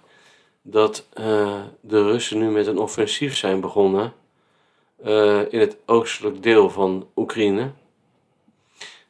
[0.62, 4.12] Dat eh, de Russen nu met een offensief zijn begonnen.
[5.02, 7.70] eh, in het oostelijk deel van Oekraïne.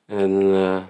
[0.07, 0.83] En eh,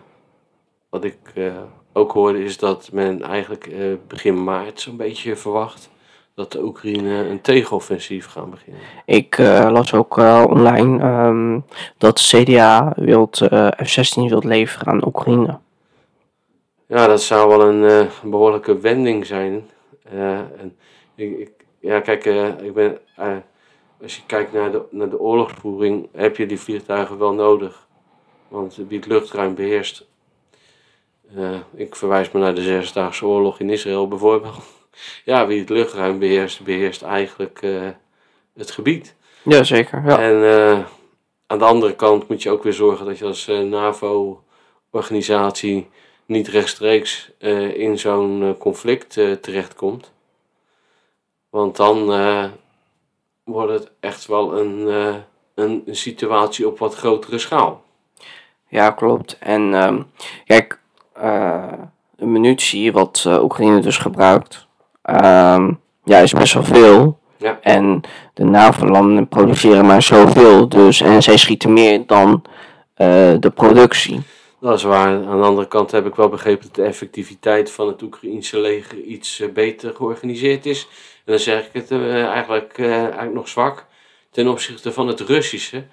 [0.89, 5.91] wat ik eh, ook hoorde is dat men eigenlijk eh, begin maart zo'n beetje verwacht
[6.35, 8.81] dat de Oekraïne een tegenoffensief gaan beginnen.
[9.05, 11.61] Ik eh, las ook eh, online ehm,
[11.99, 15.59] dat de CDA wilt, eh, F-16 wilt leveren aan Oekraïne.
[16.87, 19.71] Ja, dat zou wel een eh, behoorlijke wending zijn.
[20.11, 20.77] En
[21.15, 22.25] ik, ik, ja, kijk,
[22.63, 22.99] ik ben,
[24.03, 27.87] als je kijkt naar de, naar de oorlogsvoering, heb je die vliegtuigen wel nodig.
[28.49, 30.11] Want wie het luchtruim beheerst.
[31.37, 34.63] Eh, ik verwijs me naar de Zesdaagse Oorlog in Israël bijvoorbeeld.
[35.25, 37.89] Ja, wie het luchtruim beheerst, beheerst eigenlijk eh,
[38.55, 39.15] het gebied.
[39.43, 40.19] Jazeker, ja.
[40.19, 40.79] En eh,
[41.47, 45.89] aan de andere kant moet je ook weer zorgen dat je als NAVO-organisatie
[46.27, 47.31] niet rechtstreeks
[47.75, 49.11] in zo'n conflict
[49.41, 50.13] terechtkomt.
[51.51, 52.07] Want dan
[53.45, 54.87] wordt het echt wel een,
[55.55, 57.85] een, een situatie op wat grotere schaal.
[58.69, 59.39] Ja, klopt.
[59.39, 60.03] En ehm,
[60.45, 60.82] kijk,
[62.17, 64.67] de munitie wat eh, Oekraïne dus gebruikt,
[65.03, 65.73] ehm,
[66.05, 67.19] ja, is best wel veel.
[67.37, 67.59] Ja.
[67.61, 68.01] En
[68.35, 72.43] de NAVO-landen produceren maar zoveel, dus en zij schieten meer dan
[72.95, 73.07] eh,
[73.39, 74.23] de productie.
[74.63, 75.27] Dat is waar.
[75.27, 78.99] Aan de andere kant heb ik wel begrepen dat de effectiviteit van het Oekraïense leger
[78.99, 80.89] iets eh, beter georganiseerd is.
[81.25, 83.87] En dan zeg ik het eh, eigenlijk, eh, eigenlijk nog zwak
[84.31, 85.85] ten opzichte van het Russische.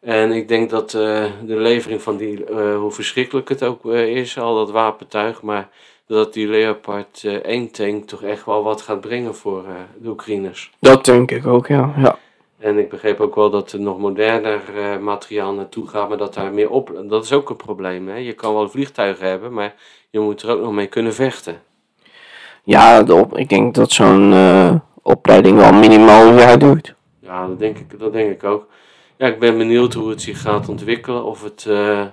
[0.00, 4.16] En ik denk dat eh, de levering van die, eh, hoe verschrikkelijk het ook eh,
[4.16, 5.68] is, al dat wapentuig, maar
[6.06, 9.64] dat die Leopard eh 1 tank toch echt wel wat gaat brengen voor
[9.98, 10.72] de Oekraïners.
[10.78, 11.94] Dat denk ik ook, ja.
[11.96, 12.18] ja.
[12.58, 14.60] En ik begreep ook wel dat er nog moderner
[15.00, 17.02] materiaal naartoe gaat, maar dat daar meer op.
[17.08, 18.08] Dat is ook een probleem.
[18.08, 18.16] Hè?
[18.16, 19.74] Je kan wel vliegtuigen hebben, maar
[20.10, 21.60] je moet er ook nog mee kunnen vechten.
[22.62, 24.34] Ja, de op, ik denk dat zo'n
[25.02, 26.94] opleiding wel minimaal een jaar duurt.
[27.20, 28.66] Ja, dat denk ik, dat denk ik ook.
[29.20, 31.24] Ja, ik ben benieuwd hoe het zich gaat ontwikkelen.
[31.24, 32.06] Of het, eh,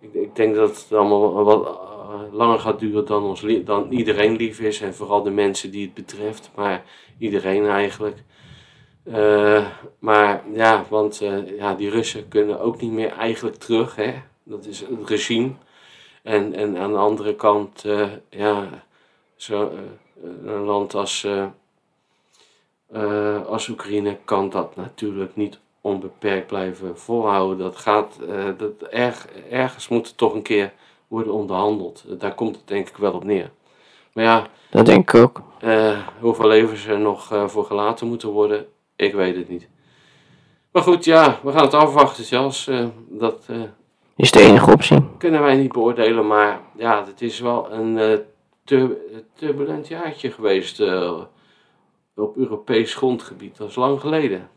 [0.00, 4.36] ik, ik denk dat het allemaal wat, eh, langer gaat duren dan, ons, dan iedereen
[4.36, 4.80] lief is.
[4.80, 6.50] En vooral de mensen die het betreft.
[6.54, 6.84] Maar
[7.18, 8.22] iedereen eigenlijk.
[9.04, 9.66] Eh,
[9.98, 11.22] maar ja, want
[11.56, 13.96] ja, die Russen kunnen ook niet meer eigenlijk terug.
[13.96, 14.14] Hè?
[14.42, 15.52] Dat is het regime.
[16.22, 17.84] En, en aan de andere kant,
[18.28, 18.84] ja,
[19.36, 19.70] zo,
[20.44, 21.26] een land als,
[23.46, 27.58] als Oekraïne kan dat natuurlijk niet onbeperkt blijven volhouden.
[27.58, 30.72] Dat gaat, eh, dat erg, ergens moet het toch een keer
[31.08, 32.04] worden onderhandeld.
[32.20, 33.50] Daar komt het denk ik wel op neer.
[34.12, 35.42] Maar ja, Dat denk ik ook.
[35.60, 38.66] eh, hoeveel levens er nog eh, voor gelaten moeten worden,
[38.96, 39.68] ik weet het niet.
[40.72, 42.70] Maar goed, ja, we gaan het afwachten zelfs.
[43.08, 43.46] dat
[44.16, 44.98] Is de enige optie.
[45.18, 48.20] kunnen wij niet beoordelen, maar ja, het is wel een
[48.64, 48.96] tur-
[49.34, 50.80] turbulent jaartje geweest
[52.16, 53.56] op Europees grondgebied.
[53.56, 54.48] Dat is lang geleden.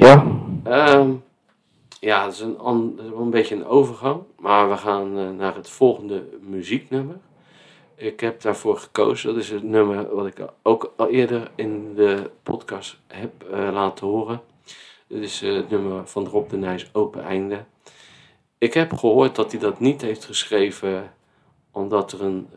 [0.00, 1.12] Ja, Ehm,
[2.00, 2.66] ja, het is, een,
[3.16, 7.16] een beetje een overgang, maar we gaan eh, naar het volgende muzieknummer.
[7.94, 12.30] Ik heb daarvoor gekozen, dat is het nummer wat ik ook al eerder in de
[12.42, 14.40] podcast heb eh, laten horen.
[15.06, 17.64] Dit is eh, het nummer van Rob de Nijs, Open Einde.
[18.58, 21.12] Ik heb gehoord dat hij dat niet heeft geschreven
[21.70, 22.48] omdat er een,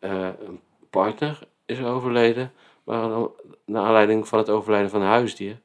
[0.00, 0.60] een
[0.90, 2.52] partner is overleden,
[2.86, 3.32] dan-
[3.64, 5.60] naar aanleiding van het overlijden van een huisdier.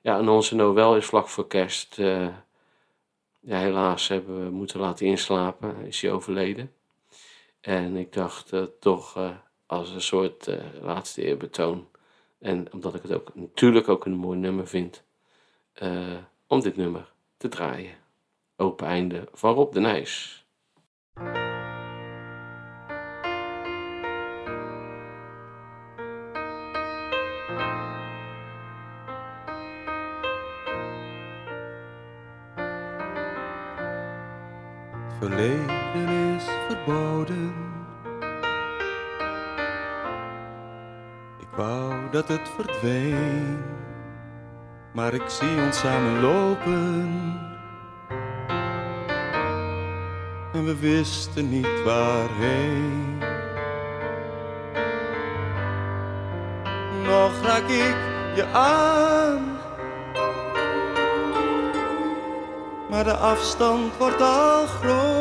[0.00, 1.98] Ja, en onze Noël is vlak voor kerst.
[1.98, 2.28] eh,
[3.40, 5.76] ja, helaas hebben we moeten laten inslapen.
[5.86, 6.72] Is hij overleden.
[7.60, 9.30] En ik dacht eh, toch, eh,
[9.66, 10.46] als een soort
[10.80, 11.88] laatste eerbetoon.
[12.38, 15.04] En omdat ik het ook natuurlijk ook een mooi nummer vind,
[16.46, 17.94] om dit nummer te draaien.
[18.56, 20.44] Open einde van Rob de Nijs.
[42.30, 43.58] Het verdween,
[44.92, 47.38] maar ik zie ons samen lopen.
[50.52, 53.18] En we wisten niet waarheen.
[57.04, 57.96] Nog raak ik
[58.34, 59.58] je aan.
[62.90, 65.19] maar de afstand wordt al groot.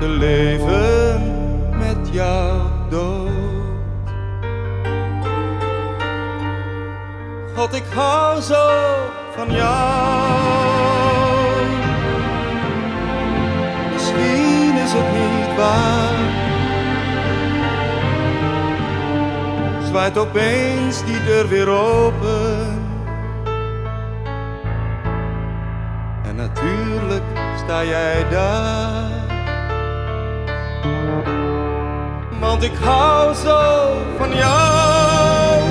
[0.00, 1.20] Te leven
[1.78, 3.28] met jou dood.
[7.54, 8.68] God, ik hou zo
[9.36, 10.40] van jou.
[13.92, 16.18] Misschien is het niet waar.
[19.86, 22.78] zwaait opeens die deur weer open.
[26.24, 27.22] En natuurlijk
[27.56, 29.29] sta jij daar.
[32.40, 35.62] Want ik hou zo van jou.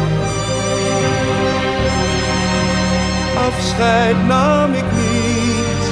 [3.48, 5.84] Afscheid nam ik niet.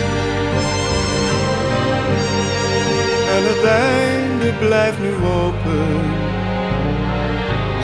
[3.35, 6.15] En het einde blijft nu open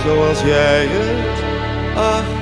[0.03, 1.43] zoals jij het
[1.95, 2.32] achterliet.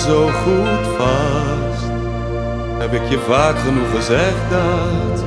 [0.00, 1.90] Zo goed vast.
[2.78, 5.24] Heb ik je vaak genoeg gezegd dat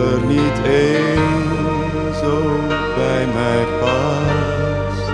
[0.00, 2.60] er niet één zo
[2.96, 5.08] bij mij past.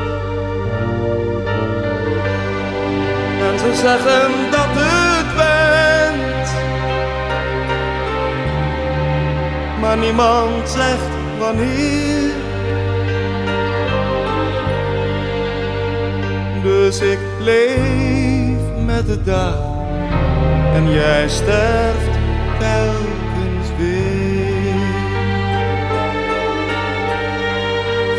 [3.41, 6.49] En ze zeggen dat het went.
[9.81, 12.33] Maar niemand zegt wanneer.
[16.63, 18.14] Dus ik leef
[18.95, 19.53] met de
[20.75, 22.15] en jij sterft
[22.59, 24.75] telkens weer.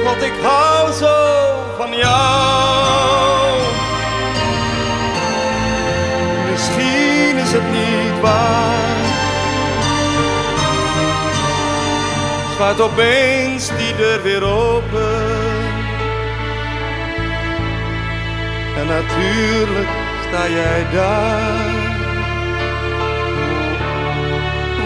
[0.06, 1.16] God, ik hou zo
[1.78, 3.60] van jou.
[6.52, 8.84] Misschien is het niet waar.
[12.58, 15.24] Gaat opeens die deur weer open.
[18.78, 21.84] En natuurlijk sta jij daar.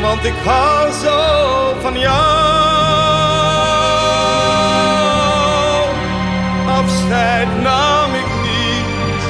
[0.01, 2.39] Want ik hou zo van jou.
[6.67, 9.23] Afscheid nam ik niet.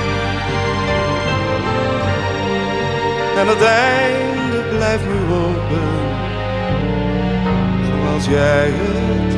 [3.40, 5.90] En het einde blijft nu open.
[7.90, 9.29] Zoals jij het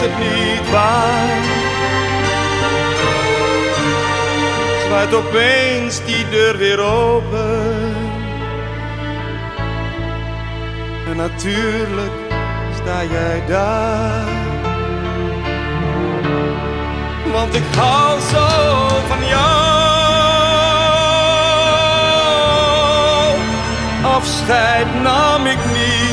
[0.00, 1.42] is het niet waar.
[4.86, 7.94] Zwaait opeens die deur weer open.
[11.08, 12.12] En natuurlijk
[12.74, 14.28] sta jij daar.
[17.32, 18.48] Want ik hou zo
[19.08, 19.70] van jou.
[24.02, 26.09] Afscheid nam ik niet.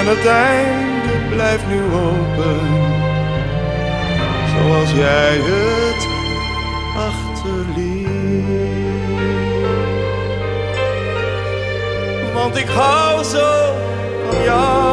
[0.00, 2.60] En het einde blijft nu open.
[4.54, 6.06] Zoals jij het
[6.96, 8.08] achterliet.
[12.34, 13.74] Want ik hou zo
[14.30, 14.89] van jou.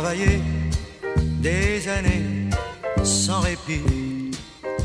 [0.00, 0.40] J'ai travaillé
[1.42, 2.48] des années
[3.04, 4.30] sans répit,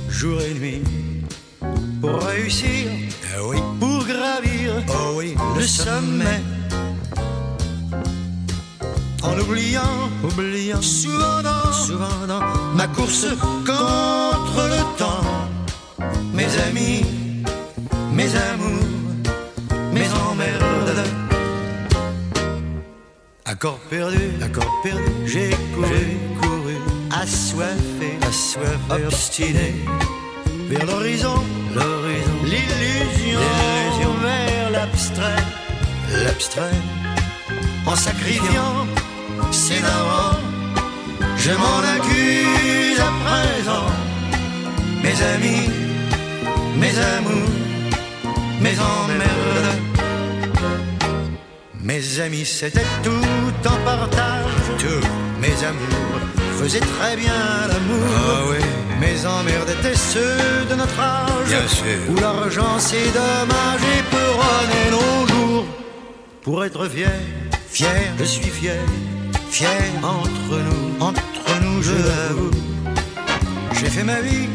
[0.09, 0.81] jour et nuit,
[2.01, 2.89] pour réussir,
[3.33, 6.41] ah oui, pour gravir, oh oui, le sommet.
[9.23, 12.41] En oubliant, oubliant, souvent dans, souvent dans
[12.75, 13.27] ma course
[13.65, 17.05] contre le temps, mes amis,
[18.11, 18.83] mes amours,
[19.93, 21.24] mes emmerdes.
[23.47, 26.77] Accord perdu, accord perdu, j'ai couru, couru,
[27.11, 29.75] assoiffé, assoiffé, obstiné,
[30.67, 31.35] vers l'horizon,
[31.75, 35.43] l'horizon, l'illusion, l'illusion, vers l'abstrait,
[36.23, 36.79] l'abstrait,
[37.85, 38.87] en sacrifiant,
[39.51, 39.83] c'est
[41.37, 43.85] je m'en accuse à présent,
[45.03, 45.69] mes amis,
[46.79, 47.49] mes amours,
[48.59, 49.94] mes emmerdes.
[51.85, 54.45] Mes amis, c'était tout en partage.
[54.79, 55.07] Tout.
[55.39, 56.19] Mes amours
[56.57, 57.31] faisaient très bien
[57.67, 58.55] l'amour.
[58.99, 61.47] Mes emmerdes étaient ceux de notre âge.
[61.47, 61.99] Bien sûr.
[62.09, 65.65] Où l'argent c'est dommage et peut nos jours.
[66.41, 67.19] Pour être fier,
[67.69, 68.81] fier, je suis fier.
[69.51, 69.69] Fier
[70.01, 72.51] entre nous, entre nous, je l'avoue.
[73.73, 74.49] J'ai fait ma vie,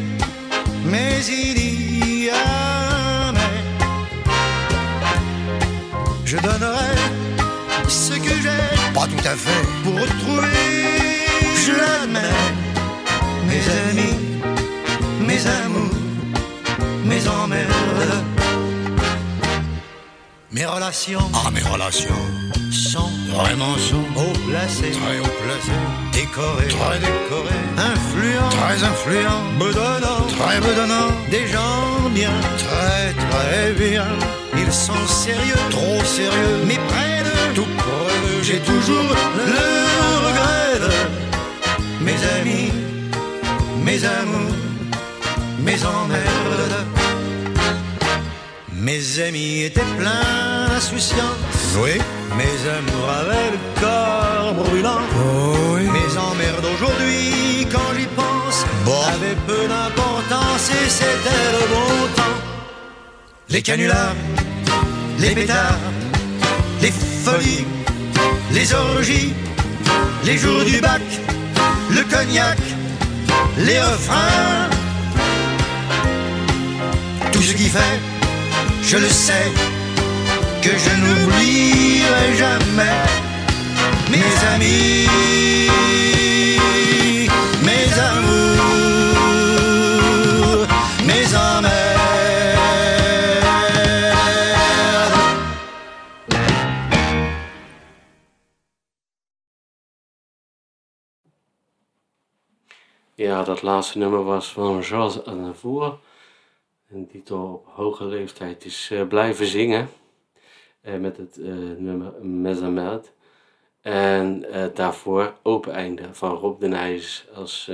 [0.85, 3.61] mais il y a mais.
[6.24, 6.80] Je donnerai
[9.23, 9.66] tout à fait.
[9.85, 10.49] pour retrouver,
[11.66, 12.21] je l'admets,
[13.47, 14.16] mes amis,
[15.27, 15.95] mes amours,
[17.05, 18.25] mes emmerdes.
[20.53, 22.23] Mes relations Ah, mes relations.
[22.73, 25.83] sont Vraiment sont haut placées, très haut placées.
[26.12, 27.62] décorées, Très décorées.
[27.79, 29.45] influents, Très influents.
[29.59, 31.12] bedonnants, Très bedonnants.
[31.31, 34.07] des gens bien, très très bien.
[34.57, 36.57] Ils sont sérieux, Trop sérieux.
[36.66, 38.42] mais près de Tout près d'eux.
[38.42, 39.03] J'ai toujours
[39.36, 42.72] le regret de mes amis,
[43.84, 44.55] mes amours,
[45.64, 46.86] mes emmerdes.
[48.72, 51.90] Mes amis étaient pleins d'insouciance, Oui.
[52.36, 55.01] mes amours avaient le corps brûlant.
[55.16, 55.82] Oh oui.
[55.82, 59.03] Mes emmerdes aujourd'hui, quand j'y pense, Bon.
[59.14, 62.38] avaient peu d'importance et c'était le bon temps.
[63.51, 64.14] Les canulars,
[65.18, 65.78] les pétards,
[67.25, 67.66] folies,
[68.53, 69.33] les orgies,
[70.25, 71.03] les jours du bac,
[71.91, 72.59] le cognac,
[73.59, 74.68] les refrains.
[77.33, 77.99] Tout ce qui fait,
[78.83, 79.53] je le sais,
[80.62, 82.99] que je n'oublierai jamais.
[84.11, 85.07] Mes amis,
[103.21, 105.99] Ja, dat laatste nummer was van Charles Aznavour.
[106.89, 109.89] En die toch op hoge leeftijd is eh, blijven zingen.
[110.81, 113.12] Eh, met het eh, nummer Mezamed.
[113.81, 117.71] En daarvoor Open Einde van Rob de Nijs als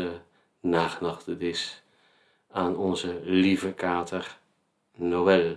[0.60, 1.82] nagedachte is
[2.50, 4.38] aan onze lieve kater
[4.94, 5.56] Noël.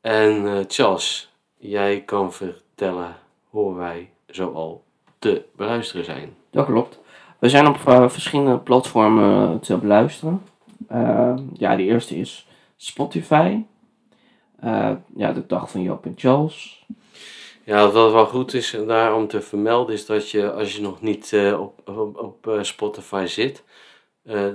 [0.00, 3.16] En Charles, jij kan vertellen
[3.48, 4.84] hoe wij zoal
[5.18, 6.36] te beluisteren zijn.
[6.50, 7.04] Dat klopt.
[7.46, 10.42] We zijn op eh, verschillende platformen te beluisteren.
[10.88, 13.62] Eh, ja, de eerste is Spotify.
[14.60, 16.86] Eh, ja, de dag van Joop en Charles.
[17.64, 21.00] Ja, wat wel goed is daar om te vermelden is dat je als je nog
[21.00, 23.64] niet eh, op, op, Spotify zit,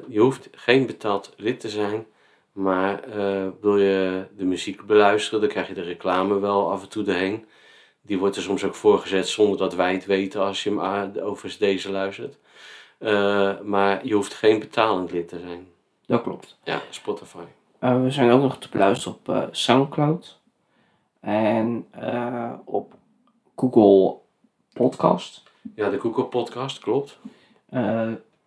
[0.08, 2.06] je hoeft geen betaald lid te zijn,
[2.52, 3.00] maar
[3.62, 7.46] wil je de muziek beluisteren, dan krijg je de reclame wel af en toe erheen.
[8.02, 11.12] Die wordt er soms ook voorgezet zonder dat wij het weten als je hem a-
[11.22, 12.38] over deze luistert.
[13.02, 15.68] Eh, maar je hoeft geen betalend lid te zijn.
[16.06, 16.58] Dat klopt.
[16.64, 17.43] Ja, Spotify.
[17.80, 20.39] Eh, we zijn ook nog te beluisteren op eh, Soundcloud.
[21.20, 21.88] En
[22.66, 22.93] op
[23.56, 24.18] Google
[24.74, 25.43] Podcast.
[25.76, 27.20] Ja, de Google Podcast, klopt.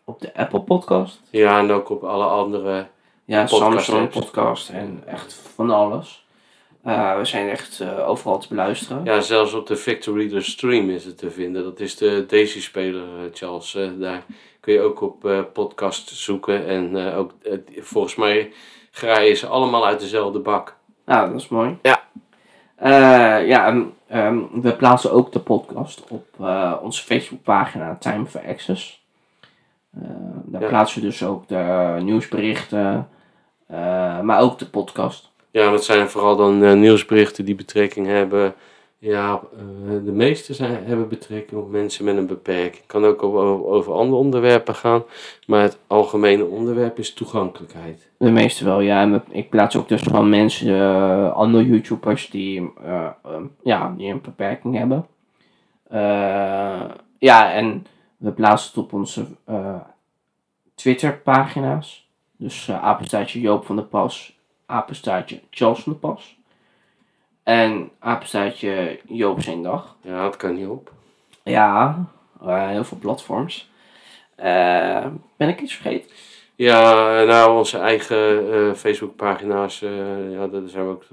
[0.05, 1.21] Op de Apple Podcast.
[1.31, 2.87] Ja, en ook op alle andere
[3.25, 4.11] Ja, Podcast Samsung.
[4.11, 6.24] Podcast en echt van alles.
[6.85, 9.05] Eh, we zijn echt eh, overal te beluisteren.
[9.05, 11.62] Ja, zelfs op de Victor Reader Stream is het te vinden.
[11.62, 13.78] Dat is de Daisy-speler, eh, Charles.
[13.99, 14.22] Daar
[14.61, 16.66] kun je ook op podcast zoeken.
[16.66, 17.32] En ook,
[17.80, 18.53] volgens mij
[18.91, 20.76] graaien ze allemaal uit dezelfde bak.
[21.05, 21.78] Nou, dat is mooi.
[21.82, 22.03] Ja.
[23.41, 26.24] Ja, ehm, we plaatsen ook de podcast op
[26.82, 29.05] onze Facebookpagina Time for Access.
[30.45, 30.68] Daar Ja.
[30.68, 33.09] plaatsen we dus ook de nieuwsberichten,
[34.22, 35.32] maar ook de podcast.
[35.55, 38.55] Ja, dat zijn vooral dan eh, nieuwsberichten die betrekking hebben
[38.99, 42.77] Ja, eh, de meeste zijn, hebben betrekking op mensen met een beperking.
[42.77, 45.03] Het kan ook over, over andere onderwerpen gaan,
[45.47, 48.11] maar het algemene onderwerp is toegankelijkheid.
[48.19, 49.23] De meeste wel, ja.
[49.31, 54.21] Ik plaats ook dus gewoon mensen, eh, andere YouTubers die, eh, ehm, ja, die een
[54.21, 55.07] beperking hebben.
[57.19, 57.87] Ja, en
[58.17, 59.27] we plaatsen het op onze
[60.75, 62.09] Twitter-pagina's.
[62.37, 64.34] Dus apenstaartje Joop van der Pas,
[64.67, 66.37] apenstaartje Charles van der Pas.
[67.43, 69.97] En apenstaartje Joop zijn dag.
[70.01, 70.93] Ja, dat kan niet op.
[71.43, 72.05] Ja,
[72.45, 73.71] heel veel platforms.
[74.35, 75.07] Eh,
[75.37, 76.11] ben ik iets vergeten?
[76.57, 81.05] Ja, nou, onze eigen eh, Facebookpagina's, eh ja, daar, zijn we ook,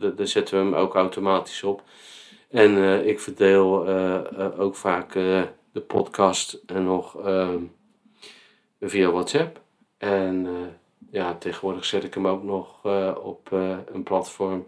[0.00, 1.82] daar- daar zetten we hem ook automatisch op.
[2.50, 3.86] En ik verdeel
[4.58, 5.12] ook vaak
[5.72, 7.58] de podcast en nog ehm,
[8.80, 9.60] via WhatsApp.
[9.98, 10.46] En
[11.10, 14.66] ja, tegenwoordig zet ik hem ook nog eh, op eh, een platform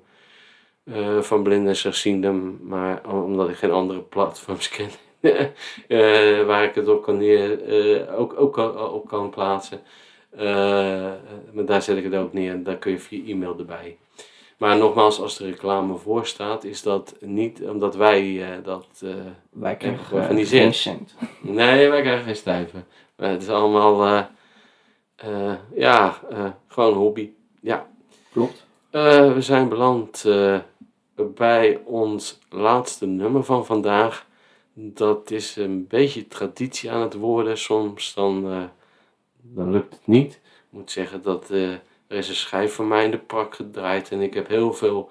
[0.84, 4.88] eh, van blinden en slechtzienden, maar om- omdat ik geen andere platforms ken.
[6.46, 8.56] waar ik het op kan, neer, ook, ook
[8.92, 9.80] op kan plaatsen.
[11.52, 13.96] Maar daar zet ik het ook neer en daar kun je via e-mail erbij.
[14.56, 18.86] Maar nogmaals, als er reclame voor staat, is dat niet omdat wij dat.
[19.50, 21.14] Wij krijgen geen cent.
[21.40, 22.86] nee, wij krijgen geen stijven.
[23.16, 24.28] Maar het is allemaal.
[25.16, 27.30] Eh, ja, eh, gewoon hobby.
[27.60, 27.88] Ja.
[28.32, 28.66] Klopt.
[28.90, 30.24] Eh, we zijn beland
[31.14, 34.26] bij ons laatste nummer van vandaag.
[34.72, 37.58] Dat is een beetje traditie aan het worden.
[37.58, 38.70] Soms dan,
[39.40, 40.34] dan lukt het niet.
[40.34, 40.40] Ik
[40.70, 44.10] moet zeggen dat er is een schijf van mij in de prak gedraaid.
[44.10, 45.10] En ik heb heel veel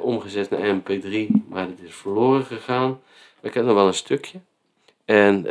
[0.00, 1.26] omgezet naar mp3.
[1.48, 2.88] Maar het is verloren gegaan.
[3.40, 4.40] Maar ik heb nog wel een stukje.
[5.04, 5.46] En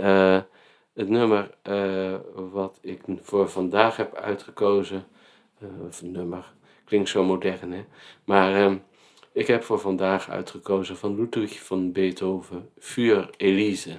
[0.97, 2.15] het nummer eh,
[2.51, 5.05] wat ik voor vandaag heb uitgekozen.
[5.59, 6.53] eh, of nummer.
[6.85, 7.85] Klinkt zo modern, hè?
[8.23, 8.77] Maar ehm,
[9.31, 13.95] ik heb voor vandaag uitgekozen van Ludwig van Beethoven, Vuur Elise.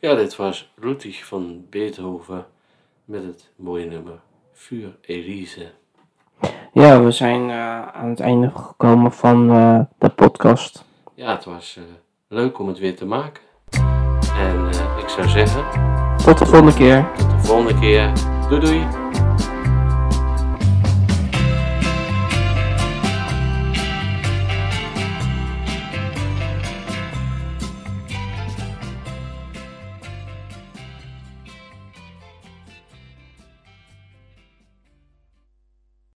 [0.00, 2.46] Ja, dit was Ludwig van Beethoven
[3.04, 4.20] met het mooie nummer
[4.52, 5.70] Vuur Elise.
[6.72, 10.84] Ja, we zijn eh, aan het einde gekomen van eh, de podcast.
[11.14, 11.82] Ja, het was eh,
[12.28, 13.42] leuk om het weer te maken.
[14.36, 14.68] En
[14.98, 15.64] ik zou zeggen,
[16.24, 17.10] Tot de volgende keer.
[17.16, 18.12] tot de volgende keer.
[18.48, 18.97] Doei doei!